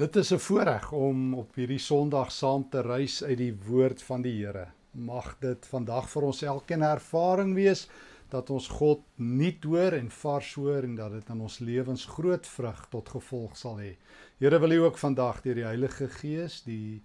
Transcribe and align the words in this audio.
Dit 0.00 0.16
is 0.16 0.30
'n 0.32 0.38
voorreg 0.38 0.92
om 0.92 1.34
op 1.34 1.54
hierdie 1.54 1.78
Sondag 1.78 2.32
saam 2.32 2.68
te 2.68 2.80
reis 2.80 3.22
uit 3.22 3.36
die 3.38 3.54
woord 3.66 4.02
van 4.02 4.22
die 4.22 4.44
Here. 4.44 4.66
Mag 4.90 5.36
dit 5.38 5.66
vandag 5.66 6.08
vir 6.10 6.22
ons 6.22 6.42
elkeen 6.42 6.82
ervaring 6.82 7.54
wees 7.54 7.88
dat 8.28 8.50
ons 8.50 8.68
God 8.68 9.02
nuut 9.16 9.64
hoor 9.64 9.92
en 9.92 10.10
vars 10.10 10.54
hoor 10.54 10.82
en 10.82 10.94
dat 10.94 11.12
dit 11.12 11.28
in 11.28 11.40
ons 11.40 11.58
lewens 11.58 12.04
groot 12.04 12.46
vrug 12.46 12.88
tot 12.88 13.08
gevolg 13.08 13.56
sal 13.56 13.76
hê. 13.78 13.96
Here 14.38 14.58
wil 14.58 14.72
U 14.72 14.78
ook 14.84 14.98
vandag 14.98 15.42
deur 15.42 15.54
die 15.54 15.68
Heilige 15.68 16.08
Gees 16.08 16.62
die 16.62 17.02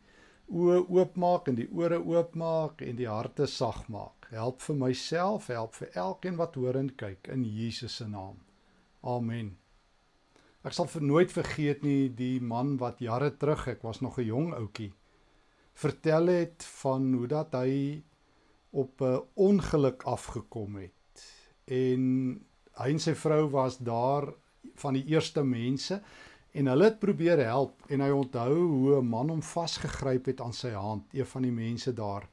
oë 0.48 0.88
oopmaak 0.88 1.48
en 1.48 1.55
die 1.55 1.70
ore 1.73 2.00
oopmaak 2.00 2.82
en 2.82 2.96
die 2.96 3.09
harte 3.09 3.46
sag 3.46 3.88
maak. 3.88 4.27
Help 4.30 4.62
vir 4.62 4.75
myself, 4.75 5.48
help 5.48 5.75
vir 5.75 5.89
elkeen 5.93 6.36
wat 6.36 6.55
hoor 6.55 6.75
en 6.75 6.96
kyk 6.96 7.27
in 7.27 7.43
Jesus 7.43 7.96
se 7.96 8.07
naam. 8.07 8.39
Amen. 9.04 9.64
Ek 10.66 10.73
sal 10.73 10.88
vir 10.89 11.04
nooit 11.05 11.29
vergeet 11.29 11.84
nie 11.86 12.09
die 12.09 12.39
man 12.41 12.71
wat 12.81 13.02
jare 13.05 13.29
terug, 13.38 13.68
ek 13.70 13.84
was 13.85 14.02
nog 14.02 14.17
'n 14.17 14.26
jong 14.26 14.53
ouetjie, 14.58 14.94
vertel 15.76 16.26
het 16.27 16.66
van 16.81 17.13
hoe 17.13 17.27
dat 17.27 17.53
hy 17.53 18.02
op 18.73 19.02
'n 19.02 19.22
ongeluk 19.36 20.03
afgekom 20.03 20.75
het. 20.81 21.22
En 21.67 22.02
hy 22.81 22.89
en 22.89 22.99
sy 22.99 23.13
vrou 23.13 23.49
was 23.49 23.77
daar 23.77 24.34
van 24.75 24.94
die 24.94 25.05
eerste 25.05 25.44
mense 25.44 26.02
en 26.52 26.67
hulle 26.67 26.84
het 26.84 27.00
probeer 27.00 27.45
help 27.45 27.84
en 27.89 28.02
hy 28.02 28.09
onthou 28.09 28.55
hoe 28.58 28.97
'n 29.02 29.09
man 29.09 29.30
hom 29.30 29.41
vasgegryp 29.41 30.25
het 30.25 30.41
aan 30.41 30.53
sy 30.53 30.72
hand, 30.72 31.13
een 31.13 31.25
van 31.25 31.41
die 31.41 31.52
mense 31.52 31.94
daar 31.94 32.27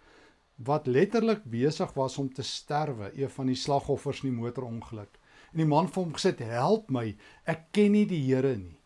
wat 0.56 0.86
letterlik 0.86 1.44
besig 1.44 1.92
was 1.94 2.18
om 2.18 2.32
te 2.32 2.42
sterwe, 2.42 3.12
een 3.14 3.30
van 3.30 3.46
die 3.46 3.54
slagoffers 3.56 4.22
in 4.22 4.30
die 4.30 4.40
motorongeluk. 4.40 5.18
En 5.52 5.60
die 5.60 5.68
man 5.68 5.88
vir 5.88 6.02
hom 6.02 6.12
gesê: 6.16 6.32
"Help 6.48 6.90
my, 6.90 7.14
ek 7.44 7.72
ken 7.72 7.92
nie 7.92 8.06
die 8.08 8.20
Here 8.24 8.56
nie. 8.56 8.78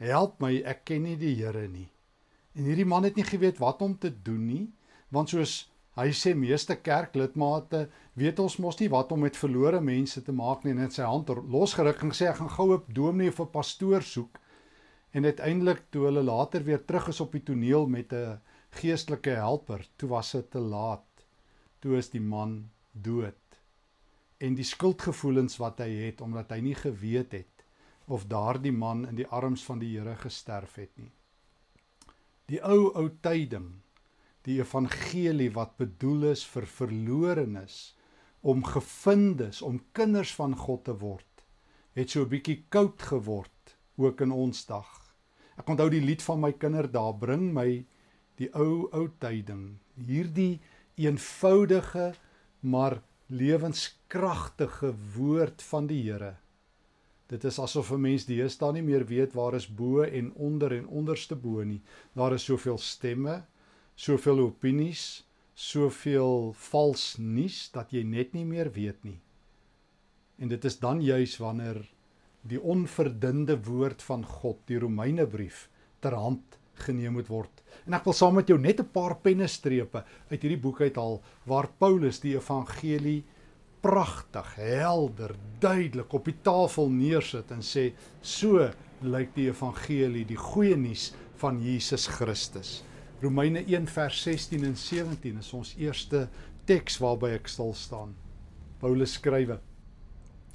Help 0.00 0.40
my, 0.40 0.62
ek 0.64 0.84
ken 0.84 1.02
nie 1.04 1.16
die 1.16 1.34
Here 1.36 1.68
nie." 1.68 1.88
En 2.56 2.64
hierdie 2.64 2.88
man 2.88 3.04
het 3.04 3.16
nie 3.16 3.26
geweet 3.28 3.60
wat 3.60 3.82
om 3.82 3.98
te 3.98 4.10
doen 4.10 4.46
nie, 4.46 4.64
want 5.10 5.28
soos 5.28 5.68
hy 5.98 6.08
sê 6.14 6.34
meeste 6.34 6.76
kerklidmate 6.76 7.88
weet 8.14 8.38
ons 8.38 8.56
mos 8.62 8.78
nie 8.80 8.88
wat 8.88 9.12
om 9.12 9.20
met 9.20 9.36
verlore 9.36 9.80
mense 9.80 10.22
te 10.22 10.32
maak 10.32 10.64
nie 10.64 10.72
en 10.72 10.84
in 10.86 10.94
sy 10.94 11.02
hand 11.02 11.28
losgeruk 11.28 12.02
en 12.02 12.14
sê 12.14 12.28
ek 12.30 12.38
gaan 12.40 12.54
gou 12.56 12.68
'n 12.74 12.94
dominee 12.94 13.28
of 13.28 13.40
'n 13.40 13.52
pastoor 13.52 14.02
soek. 14.02 14.38
En 15.12 15.24
uiteindelik 15.24 15.90
toe 15.90 16.04
hulle 16.04 16.22
later 16.22 16.64
weer 16.64 16.84
terug 16.84 17.08
is 17.08 17.20
op 17.20 17.32
die 17.32 17.42
toneel 17.42 17.86
met 17.86 18.12
'n 18.12 18.40
geestelike 18.70 19.30
helper, 19.30 19.86
toe 19.96 20.08
was 20.08 20.32
dit 20.32 20.50
te 20.50 20.58
laat. 20.58 21.06
Toe 21.80 21.96
is 21.96 22.10
die 22.10 22.20
man 22.20 22.70
dood 22.92 23.47
en 24.38 24.54
die 24.54 24.66
skuldgevoelens 24.66 25.58
wat 25.58 25.80
hy 25.82 25.90
het 26.06 26.20
omdat 26.22 26.52
hy 26.54 26.60
nie 26.62 26.76
geweet 26.78 27.34
het 27.34 27.64
of 28.08 28.28
daardie 28.30 28.72
man 28.72 29.04
in 29.08 29.18
die 29.18 29.26
arms 29.26 29.64
van 29.66 29.82
die 29.82 29.90
Here 29.96 30.14
gesterf 30.16 30.78
het 30.80 30.94
nie. 30.96 31.10
Die 32.48 32.60
ou 32.64 32.88
ou 32.96 33.08
tyding, 33.20 33.82
die 34.48 34.56
evangelie 34.62 35.50
wat 35.52 35.76
bedoel 35.76 36.30
is 36.30 36.44
vir 36.48 36.64
verlorenes 36.78 37.98
om 38.40 38.62
gevindes 38.64 39.60
om 39.62 39.82
kinders 39.92 40.32
van 40.38 40.56
God 40.56 40.86
te 40.86 40.94
word, 41.02 41.44
het 41.92 42.10
so 42.10 42.22
'n 42.22 42.30
bietjie 42.30 42.64
koud 42.70 43.02
geword 43.02 43.76
ook 43.96 44.20
in 44.20 44.32
ons 44.32 44.64
dag. 44.66 44.88
Ek 45.58 45.68
onthou 45.68 45.90
die 45.90 46.00
lied 46.00 46.22
van 46.22 46.40
my 46.40 46.52
kinderdae 46.52 47.18
bring 47.18 47.52
my 47.52 47.84
die 48.36 48.48
ou 48.54 48.88
ou 48.92 49.08
tyding, 49.18 49.78
hierdie 49.96 50.60
eenvoudige 50.96 52.14
maar 52.60 53.02
lewenskragtige 53.28 54.94
woord 55.14 55.62
van 55.62 55.86
die 55.86 56.00
Here. 56.02 56.36
Dit 57.28 57.44
is 57.44 57.58
asof 57.60 57.90
'n 57.92 58.00
mens 58.00 58.24
deesdae 58.24 58.72
nie 58.72 58.82
meer 58.82 59.04
weet 59.04 59.34
waar 59.34 59.54
is 59.54 59.68
bo 59.68 60.00
en 60.02 60.32
onder 60.32 60.72
en 60.72 60.86
onderste 60.86 61.36
bo 61.36 61.62
nie. 61.64 61.82
Daar 62.14 62.32
is 62.32 62.44
soveel 62.44 62.78
stemme, 62.78 63.44
soveel 63.94 64.38
opinies, 64.38 65.24
soveel 65.54 66.52
vals 66.52 67.16
nuus 67.18 67.70
dat 67.70 67.92
jy 67.92 68.02
net 68.02 68.32
nie 68.32 68.44
meer 68.44 68.72
weet 68.72 69.04
nie. 69.04 69.20
En 70.38 70.48
dit 70.48 70.64
is 70.64 70.78
dan 70.78 71.02
juis 71.02 71.36
wanneer 71.36 71.88
die 72.42 72.60
onverdunde 72.60 73.64
woord 73.64 74.02
van 74.02 74.24
God, 74.24 74.58
die 74.66 74.78
Romeinebrief, 74.78 75.68
ter 76.00 76.14
hand 76.14 76.57
geneem 76.86 77.12
moet 77.12 77.28
word. 77.28 77.62
En 77.86 77.94
ek 77.94 78.04
wil 78.04 78.16
saam 78.16 78.34
met 78.34 78.48
jou 78.48 78.58
net 78.58 78.80
'n 78.80 78.92
paar 78.92 79.16
pennestrepe 79.16 80.04
uit 80.30 80.42
hierdie 80.42 80.60
boek 80.60 80.80
uithaal 80.80 81.22
waar 81.46 81.68
Paulus 81.78 82.20
die 82.20 82.36
evangelie 82.36 83.24
pragtig, 83.80 84.54
helder, 84.54 85.34
duidelik 85.60 86.12
op 86.12 86.24
die 86.24 86.36
tafel 86.42 86.90
neersit 86.90 87.50
en 87.50 87.62
sê 87.62 87.92
so 88.20 88.70
lyk 89.02 89.34
die 89.34 89.48
evangelie, 89.48 90.24
die 90.26 90.36
goeie 90.36 90.76
nuus 90.76 91.12
van 91.38 91.60
Jesus 91.62 92.06
Christus. 92.06 92.82
Romeine 93.22 93.64
1 93.66 93.86
vers 93.86 94.22
16 94.22 94.64
en 94.64 94.76
17 94.76 95.38
is 95.38 95.52
ons 95.54 95.74
eerste 95.78 96.28
teks 96.66 96.98
waarby 97.02 97.32
ek 97.38 97.48
stil 97.50 97.72
staan. 97.74 98.14
Paulus 98.78 99.16
skrywe: 99.18 99.58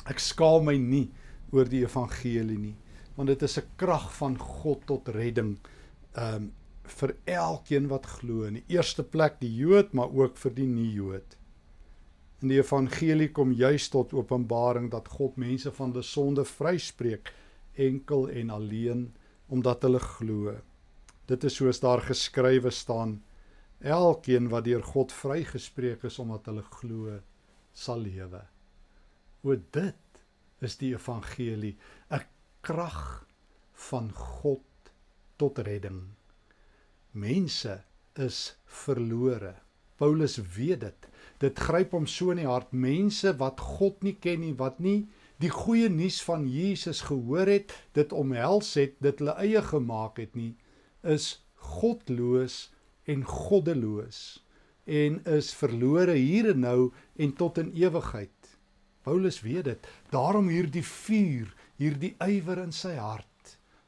Ek 0.07 0.19
skaam 0.19 0.67
my 0.69 0.77
nie 0.79 1.09
oor 1.51 1.67
die 1.69 1.83
evangelie 1.83 2.59
nie, 2.59 2.75
want 3.15 3.27
dit 3.27 3.43
is 3.43 3.57
'n 3.57 3.67
krag 3.77 4.11
van 4.15 4.37
God 4.37 4.85
tot 4.87 5.09
redding 5.09 5.57
um 6.19 6.51
vir 6.83 7.13
elkeen 7.31 7.87
wat 7.87 8.09
glo 8.17 8.43
in 8.47 8.59
die 8.59 8.75
eerste 8.75 9.03
plek 9.03 9.39
die 9.39 9.51
Jood 9.55 9.93
maar 9.95 10.11
ook 10.11 10.35
vir 10.37 10.51
die 10.57 10.67
nie-Jood. 10.67 11.37
In 12.43 12.51
die 12.51 12.59
evangelie 12.59 13.29
kom 13.31 13.53
juis 13.55 13.87
tot 13.89 14.11
openbaring 14.13 14.89
dat 14.91 15.07
God 15.07 15.37
mense 15.39 15.71
van 15.71 15.93
die 15.95 16.03
sonde 16.03 16.43
vryspreek 16.43 17.31
enkel 17.79 18.27
en 18.29 18.51
alleen 18.51 19.05
omdat 19.47 19.85
hulle 19.87 20.01
glo. 20.03 20.57
Dit 21.31 21.45
is 21.47 21.55
soos 21.55 21.79
daar 21.79 22.03
geskrywe 22.03 22.71
staan: 22.71 23.21
Elkeen 23.79 24.49
wat 24.51 24.65
deur 24.67 24.83
God 24.83 25.11
vrygespreek 25.15 26.03
is 26.03 26.19
omdat 26.19 26.49
hulle 26.51 26.65
glo, 26.81 27.19
sal 27.73 28.03
lewe. 28.03 28.43
O 29.43 29.55
dit 29.55 30.21
is 30.63 30.77
die 30.79 30.93
evangelie, 30.93 31.77
'n 32.11 32.27
krag 32.61 33.25
van 33.89 34.11
God 34.11 34.63
tot 35.37 35.59
redding. 35.65 36.13
Mense 37.11 37.81
is 38.19 38.55
verlore. 38.65 39.55
Paulus 39.97 40.37
weet 40.55 40.81
dit. 40.81 41.09
Dit 41.41 41.59
gryp 41.59 41.93
hom 41.93 42.07
so 42.09 42.33
in 42.33 42.41
die 42.41 42.49
hart. 42.49 42.73
Mense 42.73 43.35
wat 43.39 43.61
God 43.61 44.01
nie 44.05 44.15
ken 44.21 44.41
nie, 44.43 44.53
wat 44.57 44.79
nie 44.83 45.05
die 45.41 45.51
goeie 45.51 45.89
nuus 45.91 46.21
van 46.23 46.45
Jesus 46.47 47.01
gehoor 47.09 47.49
het, 47.49 47.73
dit 47.97 48.13
omhels 48.15 48.69
het, 48.79 48.93
dit 49.03 49.19
hulle 49.19 49.33
eie 49.41 49.61
gemaak 49.65 50.21
het 50.21 50.37
nie, 50.39 50.53
is 51.03 51.43
godloos 51.59 52.69
en 53.09 53.25
goddeloos 53.27 54.21
en 54.87 55.19
is 55.31 55.51
verlore 55.55 56.15
hier 56.15 56.53
en 56.53 56.63
nou 56.63 56.79
en 57.19 57.35
tot 57.39 57.59
in 57.59 57.73
ewigheid. 57.75 58.55
Paulus 59.03 59.41
weet 59.43 59.67
dit. 59.67 59.91
Daarom 60.15 60.47
hierdie 60.51 60.85
vuur, 60.87 61.51
hierdie 61.79 62.13
ywer 62.23 62.63
in 62.63 62.71
sy 62.75 62.95
hart 62.95 63.32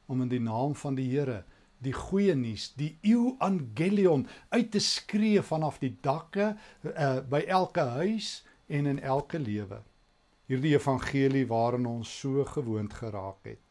om 0.06 0.22
in 0.22 0.28
die 0.28 0.42
naam 0.42 0.74
van 0.74 0.94
die 0.94 1.10
Here 1.10 1.44
die 1.84 1.92
goeie 1.92 2.34
nuus, 2.36 2.70
die 2.78 2.94
evangelion 3.04 4.24
uit 4.54 4.70
te 4.72 4.80
skree 4.80 5.42
vanaf 5.44 5.80
die 5.82 5.92
dakke 6.04 6.54
uh, 6.54 7.20
by 7.28 7.42
elke 7.52 7.84
huis 7.98 8.40
en 8.66 8.88
in 8.88 9.00
elke 9.02 9.38
lewe. 9.40 9.82
Hierdie 10.48 10.76
evangelie 10.76 11.44
waarin 11.50 11.88
ons 11.90 12.10
so 12.22 12.44
gewoond 12.48 12.94
geraak 12.96 13.50
het. 13.50 13.62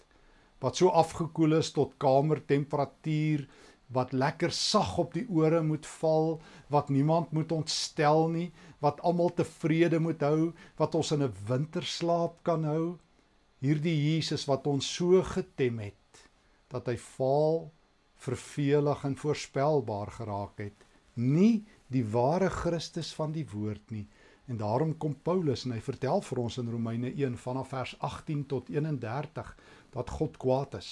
Wat 0.61 0.77
so 0.77 0.91
afgekoel 0.91 1.57
is 1.59 1.71
tot 1.75 1.95
kamertemperatuur, 2.01 3.45
wat 3.93 4.13
lekker 4.17 4.51
sag 4.53 4.95
op 5.01 5.13
die 5.13 5.25
ore 5.29 5.61
moet 5.63 5.85
val, 5.99 6.39
wat 6.73 6.89
niemand 6.89 7.31
moet 7.37 7.51
ontstel 7.53 8.27
nie, 8.33 8.47
wat 8.81 9.01
almal 9.05 9.31
tevrede 9.37 9.99
moet 10.01 10.23
hou, 10.25 10.53
wat 10.77 10.95
ons 10.95 11.11
in 11.11 11.23
'n 11.23 11.33
winterslaap 11.47 12.41
kan 12.43 12.63
hou. 12.65 12.97
Hierdie 13.61 13.95
Jesus 13.95 14.45
wat 14.45 14.67
ons 14.67 14.85
so 14.85 15.21
getem 15.23 15.79
het 15.79 16.04
dat 16.75 16.91
hy 16.91 16.97
vaal, 16.99 17.65
vervelig 18.25 19.03
en 19.07 19.15
voorspelbaar 19.19 20.11
geraak 20.19 20.59
het, 20.63 20.85
nie 21.15 21.65
die 21.91 22.03
ware 22.11 22.49
Christus 22.51 23.13
van 23.15 23.33
die 23.35 23.45
woord 23.51 23.91
nie. 23.95 24.05
En 24.45 24.59
daarom 24.61 24.93
kom 25.01 25.15
Paulus 25.25 25.65
en 25.65 25.73
hy 25.73 25.81
vertel 25.81 26.21
vir 26.21 26.41
ons 26.43 26.59
in 26.61 26.69
Romeine 26.69 27.09
1 27.13 27.37
vanaf 27.41 27.71
vers 27.73 27.95
18 28.05 28.45
tot 28.51 28.69
31 28.69 29.55
dat 29.95 30.13
God 30.17 30.37
kwaad 30.41 30.77
is. 30.81 30.91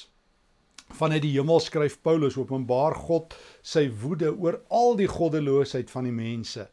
Vanuit 0.94 1.22
die 1.24 1.34
hemel 1.36 1.62
skryf 1.64 2.00
Paulus 2.06 2.38
openbaar 2.38 2.96
God 3.06 3.36
sy 3.62 3.86
woede 4.02 4.34
oor 4.34 4.60
al 4.74 4.98
die 5.00 5.10
goddeloosheid 5.10 5.92
van 5.94 6.10
die 6.10 6.16
mense 6.16 6.68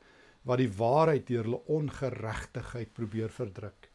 wat 0.49 0.63
die 0.63 0.71
waarheid 0.73 1.27
deur 1.29 1.45
hulle 1.45 1.61
ongeregtigheid 1.69 2.95
probeer 2.97 3.33
verdruk. 3.33 3.91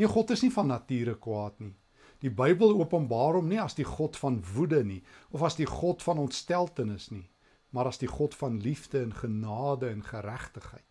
Nee, 0.00 0.08
God 0.08 0.32
is 0.32 0.42
nie 0.46 0.52
van 0.54 0.70
nature 0.72 1.18
kwaad 1.20 1.58
nie. 1.60 1.74
Die 2.20 2.30
Bybel 2.30 2.74
openbaar 2.76 3.34
hom 3.34 3.48
nie 3.48 3.60
as 3.60 3.74
die 3.74 3.84
God 3.84 4.16
van 4.16 4.42
woede 4.54 4.84
nie 4.84 5.02
of 5.30 5.42
as 5.42 5.56
die 5.56 5.66
God 5.66 6.02
van 6.02 6.18
ontsteltenis 6.18 7.10
nie, 7.10 7.28
maar 7.70 7.86
as 7.86 7.98
die 7.98 8.10
God 8.10 8.34
van 8.34 8.60
liefde 8.60 9.02
en 9.02 9.14
genade 9.14 9.88
en 9.88 10.04
geregtigheid. 10.04 10.90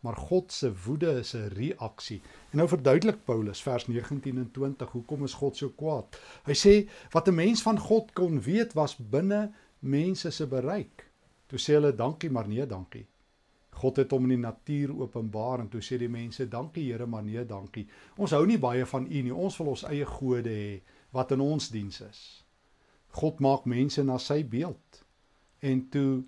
maar 0.00 0.16
God 0.16 0.52
se 0.52 0.72
woede 0.84 1.10
is 1.10 1.32
'n 1.32 1.48
reaksie. 1.48 2.20
En 2.50 2.56
nou 2.56 2.68
verduidelik 2.68 3.24
Paulus 3.24 3.62
vers 3.62 3.86
19 3.86 4.36
en 4.36 4.50
20 4.50 4.90
hoekom 4.90 5.24
is 5.24 5.32
God 5.32 5.56
so 5.56 5.68
kwaad? 5.68 6.20
Hy 6.44 6.54
sê 6.54 6.90
wat 7.10 7.28
'n 7.28 7.34
mens 7.34 7.62
van 7.62 7.78
God 7.78 8.12
kon 8.12 8.40
weet 8.42 8.72
was 8.72 8.96
binne 8.96 9.52
mense 9.78 10.30
se 10.30 10.46
bereik. 10.46 11.10
Toe 11.46 11.58
sê 11.58 11.72
hulle 11.72 11.94
dankie 11.94 12.30
maar 12.30 12.48
nee 12.48 12.66
dankie. 12.66 13.06
God 13.78 14.00
het 14.02 14.10
hom 14.14 14.26
in 14.26 14.34
die 14.36 14.42
natuur 14.42 14.94
openbaar 15.04 15.62
en 15.62 15.68
toe 15.70 15.82
sê 15.84 15.98
die 16.00 16.10
mense 16.10 16.48
dankie 16.50 16.88
Here 16.90 17.06
maar 17.06 17.22
nee 17.26 17.44
dankie. 17.46 17.86
Ons 18.18 18.34
hou 18.34 18.44
nie 18.46 18.58
baie 18.58 18.86
van 18.86 19.06
U 19.06 19.22
nie. 19.22 19.34
Ons 19.34 19.58
wil 19.60 19.72
ons 19.74 19.84
eie 19.90 20.06
gode 20.08 20.50
hê 20.50 20.80
wat 21.14 21.32
in 21.32 21.44
ons 21.44 21.70
diens 21.70 22.00
is. 22.04 22.22
God 23.20 23.40
maak 23.40 23.66
mense 23.70 24.02
na 24.04 24.18
sy 24.18 24.42
beeld. 24.44 25.02
En 25.64 25.84
toe 25.92 26.24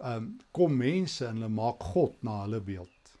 um, 0.00 0.28
kom 0.52 0.76
mense 0.76 1.24
en 1.26 1.40
hulle 1.40 1.52
maak 1.52 1.82
God 1.92 2.18
na 2.26 2.42
hulle 2.44 2.60
beeld. 2.64 3.14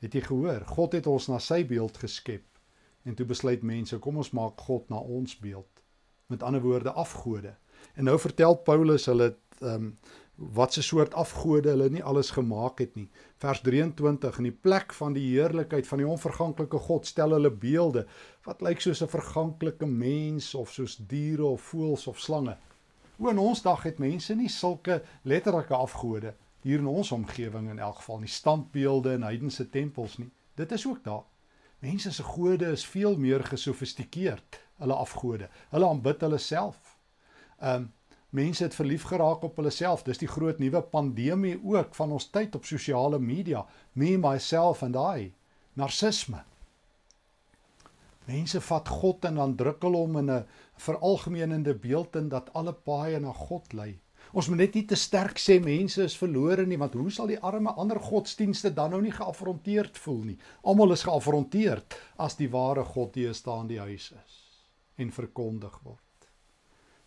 Het 0.00 0.16
jy 0.16 0.22
gehoor? 0.30 0.64
God 0.68 0.96
het 0.96 1.08
ons 1.10 1.28
na 1.28 1.38
sy 1.42 1.62
beeld 1.68 2.00
geskep. 2.00 2.46
En 3.08 3.16
toe 3.16 3.26
besluit 3.28 3.62
mense, 3.64 3.96
kom 4.00 4.20
ons 4.20 4.32
maak 4.36 4.60
God 4.60 4.88
na 4.92 5.00
ons 5.00 5.36
beeld. 5.40 5.84
Met 6.32 6.42
ander 6.46 6.62
woorde 6.64 6.92
afgode. 6.92 7.54
En 7.96 8.08
nou 8.08 8.16
vertel 8.20 8.58
Paulus 8.64 9.08
hulle 9.10 9.34
ehm 9.60 9.74
um, 9.74 9.92
wat 10.40 10.72
se 10.72 10.82
soort 10.82 11.14
afgode 11.14 11.68
hulle 11.68 11.90
nie 11.92 12.02
alles 12.02 12.30
gemaak 12.32 12.78
het 12.80 12.94
nie. 12.96 13.10
Vers 13.36 13.60
23 13.60 14.38
in 14.38 14.46
die 14.48 14.56
plek 14.56 14.94
van 14.96 15.12
die 15.12 15.26
heerlikheid 15.28 15.86
van 15.86 16.00
die 16.00 16.08
onverganklike 16.08 16.78
God 16.78 17.06
stel 17.06 17.34
hulle 17.36 17.50
beelde 17.52 18.06
wat 18.48 18.62
lyk 18.64 18.80
soos 18.80 19.02
'n 19.02 19.12
verganklike 19.12 19.86
mens 19.86 20.54
of 20.54 20.72
soos 20.72 20.96
diere 20.96 21.44
of 21.44 21.60
voëls 21.60 22.06
of 22.06 22.18
slange. 22.18 22.56
O 23.18 23.28
in 23.28 23.38
ons 23.38 23.62
dag 23.62 23.82
het 23.82 23.98
mense 23.98 24.34
nie 24.34 24.48
sulke 24.48 25.02
letterlike 25.22 25.74
afgode 25.74 26.34
hier 26.62 26.78
in 26.78 26.86
ons 26.86 27.12
omgewing 27.12 27.70
in 27.70 27.78
elk 27.78 27.96
geval 27.96 28.18
nie 28.18 28.28
standbeelde 28.28 29.12
en 29.12 29.22
heidense 29.22 29.68
tempels 29.70 30.18
nie. 30.18 30.30
Dit 30.54 30.72
is 30.72 30.86
ook 30.86 31.04
daar. 31.04 31.24
Mense 31.78 32.12
se 32.12 32.22
gode 32.22 32.66
is 32.70 32.86
veel 32.86 33.16
meer 33.16 33.44
gesofistikeerd, 33.44 34.60
hulle 34.76 34.94
afgode. 34.94 35.48
Hulle 35.70 35.88
aanbid 35.88 36.20
hulle 36.20 36.38
self. 36.38 36.98
Ehm 37.58 37.74
um, 37.74 37.92
mense 38.30 38.64
het 38.64 38.74
verlief 38.74 39.02
geraak 39.10 39.42
op 39.42 39.56
hulle 39.56 39.70
self. 39.74 40.02
Dis 40.06 40.20
die 40.22 40.28
groot 40.30 40.58
nuwe 40.58 40.82
pandemie 40.82 41.56
ook 41.62 41.94
van 41.94 42.12
ons 42.12 42.30
tyd 42.30 42.54
op 42.54 42.64
sosiale 42.64 43.18
media. 43.18 43.64
Me 43.92 44.16
myself 44.18 44.82
and 44.82 44.96
I. 44.96 45.32
Narcisme. 45.74 46.44
Mense 48.30 48.60
vat 48.60 48.88
God 48.88 49.24
en 49.24 49.40
dan 49.40 49.56
druk 49.58 49.82
hulle 49.82 49.96
hom 49.96 50.16
in 50.18 50.30
'n 50.30 50.46
veralgemeenende 50.76 51.74
beeld 51.74 52.16
in 52.16 52.28
dat 52.28 52.52
alle 52.52 52.72
paaie 52.72 53.20
na 53.20 53.32
God 53.32 53.72
lei. 53.72 53.98
Ons 54.32 54.48
moet 54.48 54.58
net 54.58 54.74
nie 54.74 54.84
te 54.86 54.94
sterk 54.94 55.38
sê 55.38 55.58
mense 55.62 56.02
is 56.02 56.16
verlore 56.16 56.66
nie, 56.66 56.78
want 56.78 56.94
hoe 56.94 57.10
sal 57.10 57.26
die 57.26 57.40
arme 57.40 57.70
ander 57.70 57.98
godsdienste 58.00 58.70
dan 58.74 58.90
nou 58.90 59.00
nie 59.02 59.14
geafronteerd 59.14 59.98
voel 59.98 60.22
nie? 60.24 60.38
Almal 60.62 60.92
is 60.92 61.02
geafronteerd 61.02 61.96
as 62.16 62.36
die 62.36 62.50
ware 62.52 62.84
God 62.84 63.14
die 63.14 63.32
staan 63.32 63.66
die 63.66 63.80
huis 63.80 64.12
is 64.12 64.38
en 64.96 65.10
verkondig 65.10 65.80
word. 65.82 66.09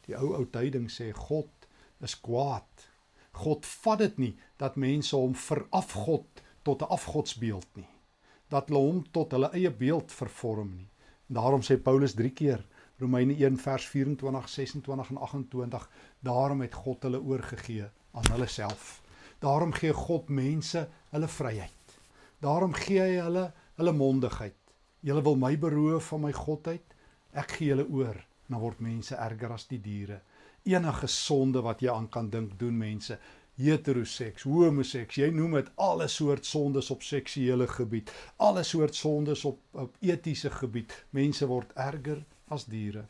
Die 0.07 0.15
ou 0.19 0.33
ou 0.37 0.45
tyding 0.45 0.89
sê 0.91 1.11
God 1.15 1.67
is 2.03 2.15
kwaad. 2.19 2.87
God 3.33 3.65
vat 3.65 4.01
dit 4.03 4.17
nie 4.19 4.33
dat 4.61 4.75
mense 4.75 5.15
hom 5.15 5.35
verafgod 5.35 6.43
tot 6.63 6.81
'n 6.81 6.93
afgodsbeeld 6.97 7.69
nie. 7.75 7.89
Dat 8.49 8.69
hulle 8.69 8.79
hom 8.79 9.03
tot 9.11 9.31
hulle 9.31 9.49
eie 9.53 9.71
beeld 9.71 10.11
vervorm 10.11 10.75
nie. 10.75 10.89
En 11.29 11.35
daarom 11.35 11.61
sê 11.61 11.77
Paulus 11.77 12.13
3 12.13 12.29
keer 12.29 12.65
Romeine 12.99 13.33
1 13.33 13.57
vers 13.57 13.87
24, 13.87 14.49
26 14.49 15.09
en 15.09 15.17
28, 15.17 15.89
daarom 16.19 16.61
het 16.61 16.73
God 16.73 17.03
hulle 17.03 17.21
oorgegee 17.21 17.87
aan 18.11 18.31
hulle 18.31 18.47
self. 18.47 19.01
Daarom 19.39 19.73
gee 19.73 19.93
God 19.93 20.29
mense 20.29 20.89
hulle 21.09 21.27
vryheid. 21.27 21.97
Daarom 22.39 22.73
gee 22.73 22.99
hy 23.01 23.17
hulle 23.23 23.51
hulle 23.75 23.91
mondigheid. 23.91 24.55
Julle 24.99 25.21
wil 25.21 25.35
my 25.35 25.57
beroof 25.57 26.07
van 26.13 26.21
my 26.21 26.31
godheid? 26.31 26.95
Ek 27.33 27.57
gee 27.57 27.67
julle 27.73 27.87
oor 27.89 28.21
dan 28.53 28.61
word 28.61 28.81
mense 28.83 29.17
erger 29.17 29.53
as 29.55 29.67
die 29.69 29.81
diere. 29.81 30.21
Enige 30.69 31.07
sonde 31.11 31.63
wat 31.65 31.81
jy 31.83 31.91
aan 31.91 32.09
kan 32.09 32.29
dink 32.31 32.55
doen 32.59 32.77
mense. 32.77 33.17
Heteroseks, 33.59 34.47
homoseks, 34.49 35.19
jy 35.21 35.27
noem 35.33 35.59
dit 35.59 35.67
alle 35.77 36.07
soort 36.09 36.45
sondes 36.45 36.89
op 36.93 37.03
seksuele 37.05 37.67
gebied, 37.69 38.09
alle 38.41 38.63
soort 38.65 38.95
sondes 38.97 39.43
op 39.45 39.59
op 39.77 39.97
etiese 40.01 40.49
gebied. 40.53 40.93
Mense 41.13 41.45
word 41.49 41.73
erger 41.77 42.23
as 42.49 42.65
diere. 42.65 43.05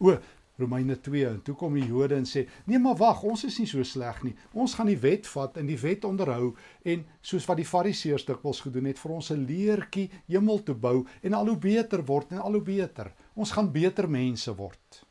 O 0.00 0.16
Romeine 0.56 0.96
2 1.00 1.26
en 1.28 1.42
toe 1.44 1.54
kom 1.54 1.74
die 1.76 1.84
Jode 1.84 2.16
en 2.16 2.24
sê: 2.24 2.46
"Nee, 2.64 2.78
maar 2.78 2.96
wag, 2.96 3.22
ons 3.22 3.44
is 3.44 3.58
nie 3.58 3.66
so 3.66 3.82
sleg 3.82 4.22
nie. 4.22 4.34
Ons 4.52 4.74
gaan 4.74 4.86
die 4.86 5.00
wet 5.00 5.26
vat 5.26 5.56
en 5.56 5.66
die 5.66 5.78
wet 5.80 6.04
onderhou 6.04 6.54
en 6.82 7.04
soos 7.20 7.44
wat 7.44 7.56
die 7.60 7.68
Fariseërs 7.68 8.24
dikwels 8.24 8.60
gedoen 8.64 8.88
het 8.88 8.98
vir 8.98 9.12
ons 9.12 9.30
'n 9.30 9.44
leertjie 9.44 10.10
hemel 10.26 10.62
toe 10.62 10.74
bou 10.74 11.06
en 11.22 11.32
al 11.34 11.46
hoe 11.46 11.58
beter 11.58 12.04
word 12.04 12.32
en 12.32 12.38
al 12.38 12.52
hoe 12.52 12.62
beter. 12.62 13.12
Ons 13.36 13.52
gaan 13.54 13.70
beter 13.72 14.08
mense 14.10 14.54
word." 14.56 15.04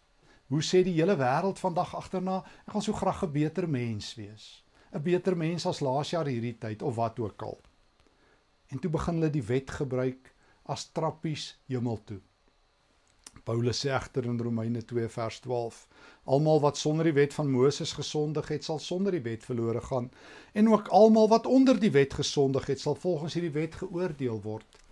Hoe 0.50 0.62
sê 0.62 0.83
die 0.86 0.94
hele 0.94 1.16
wêreld 1.18 1.57
vandag 1.57 1.95
agterna? 1.98 2.44
Ek 2.68 2.75
gaan 2.75 2.86
so 2.86 2.94
graag 2.94 3.24
'n 3.24 3.31
beter 3.31 3.69
mens 3.69 4.13
wees. 4.16 4.63
'n 4.94 5.01
Beter 5.01 5.38
mens 5.38 5.66
as 5.66 5.80
laas 5.80 6.10
jaar 6.10 6.27
hierdie 6.30 6.57
tyd 6.57 6.81
of 6.81 6.95
wat 6.95 7.19
ook 7.19 7.42
al. 7.42 7.60
En 8.69 8.80
toe 8.80 8.92
begin 8.92 9.16
hulle 9.16 9.30
die 9.30 9.44
wet 9.44 9.72
gebruik 9.72 10.33
as 10.63 10.92
trappies 10.92 11.57
hemel 11.68 12.00
toe. 12.04 12.22
Paulus 13.44 13.80
sê 13.86 13.92
egter 13.94 14.25
in 14.25 14.39
Romeine 14.39 14.81
2 14.86 15.10
vers 15.10 15.39
12: 15.39 15.88
Almal 16.24 16.62
wat 16.62 16.77
sonder 16.77 17.06
die 17.06 17.13
wet 17.13 17.33
van 17.33 17.51
Moses 17.51 17.92
gesondig 17.94 18.48
het, 18.48 18.63
sal 18.63 18.80
sonder 18.80 19.12
die 19.12 19.22
wet 19.22 19.44
verlore 19.44 19.81
gaan, 19.81 20.12
en 20.54 20.69
ook 20.69 20.88
almal 20.88 21.27
wat 21.27 21.45
onder 21.45 21.80
die 21.80 21.92
wet 21.92 22.13
gesondig 22.13 22.66
het, 22.66 22.80
sal 22.80 22.95
volgens 22.95 23.33
hierdie 23.33 23.54
wet 23.54 23.75
geoordeel 23.75 24.42
word. 24.42 24.85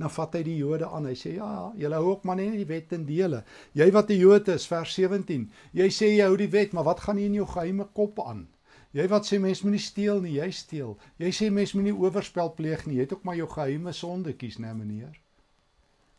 Nou 0.00 0.08
vat 0.08 0.36
hy 0.38 0.40
die 0.46 0.56
Jode 0.56 0.88
aan. 0.88 1.08
Hy 1.10 1.16
sê: 1.18 1.34
"Ja, 1.36 1.72
julle 1.76 1.98
hou 2.00 2.12
ook 2.12 2.24
maar 2.24 2.36
net 2.36 2.54
die 2.56 2.68
wet 2.68 2.92
in 2.96 3.04
dele. 3.06 3.44
Jy 3.76 3.90
wat 3.92 4.10
'n 4.10 4.18
Jood 4.18 4.48
is, 4.48 4.66
vers 4.66 4.94
17. 4.94 5.50
Jy 5.72 5.88
sê 5.88 6.06
jy 6.16 6.24
hou 6.24 6.36
die 6.36 6.48
wet, 6.48 6.72
maar 6.72 6.84
wat 6.84 7.00
gaan 7.00 7.16
nie 7.16 7.26
in 7.26 7.34
jou 7.34 7.46
geheime 7.46 7.84
kop 7.92 8.20
aan? 8.20 8.48
Jy 8.92 9.08
wat 9.08 9.26
sê 9.26 9.38
mens 9.38 9.62
moenie 9.62 9.80
steel 9.80 10.20
nie, 10.20 10.32
jy 10.40 10.50
steel. 10.50 10.98
Jy 11.18 11.30
sê 11.30 11.50
mens 11.52 11.72
moenie 11.74 11.94
oorspel 11.94 12.54
pleeg 12.54 12.86
nie. 12.86 12.96
Jy 12.96 13.00
het 13.00 13.12
ook 13.12 13.24
maar 13.24 13.36
jou 13.36 13.48
geheime 13.48 13.92
sondetjies, 13.92 14.58
né, 14.58 14.74
meneer?" 14.74 15.20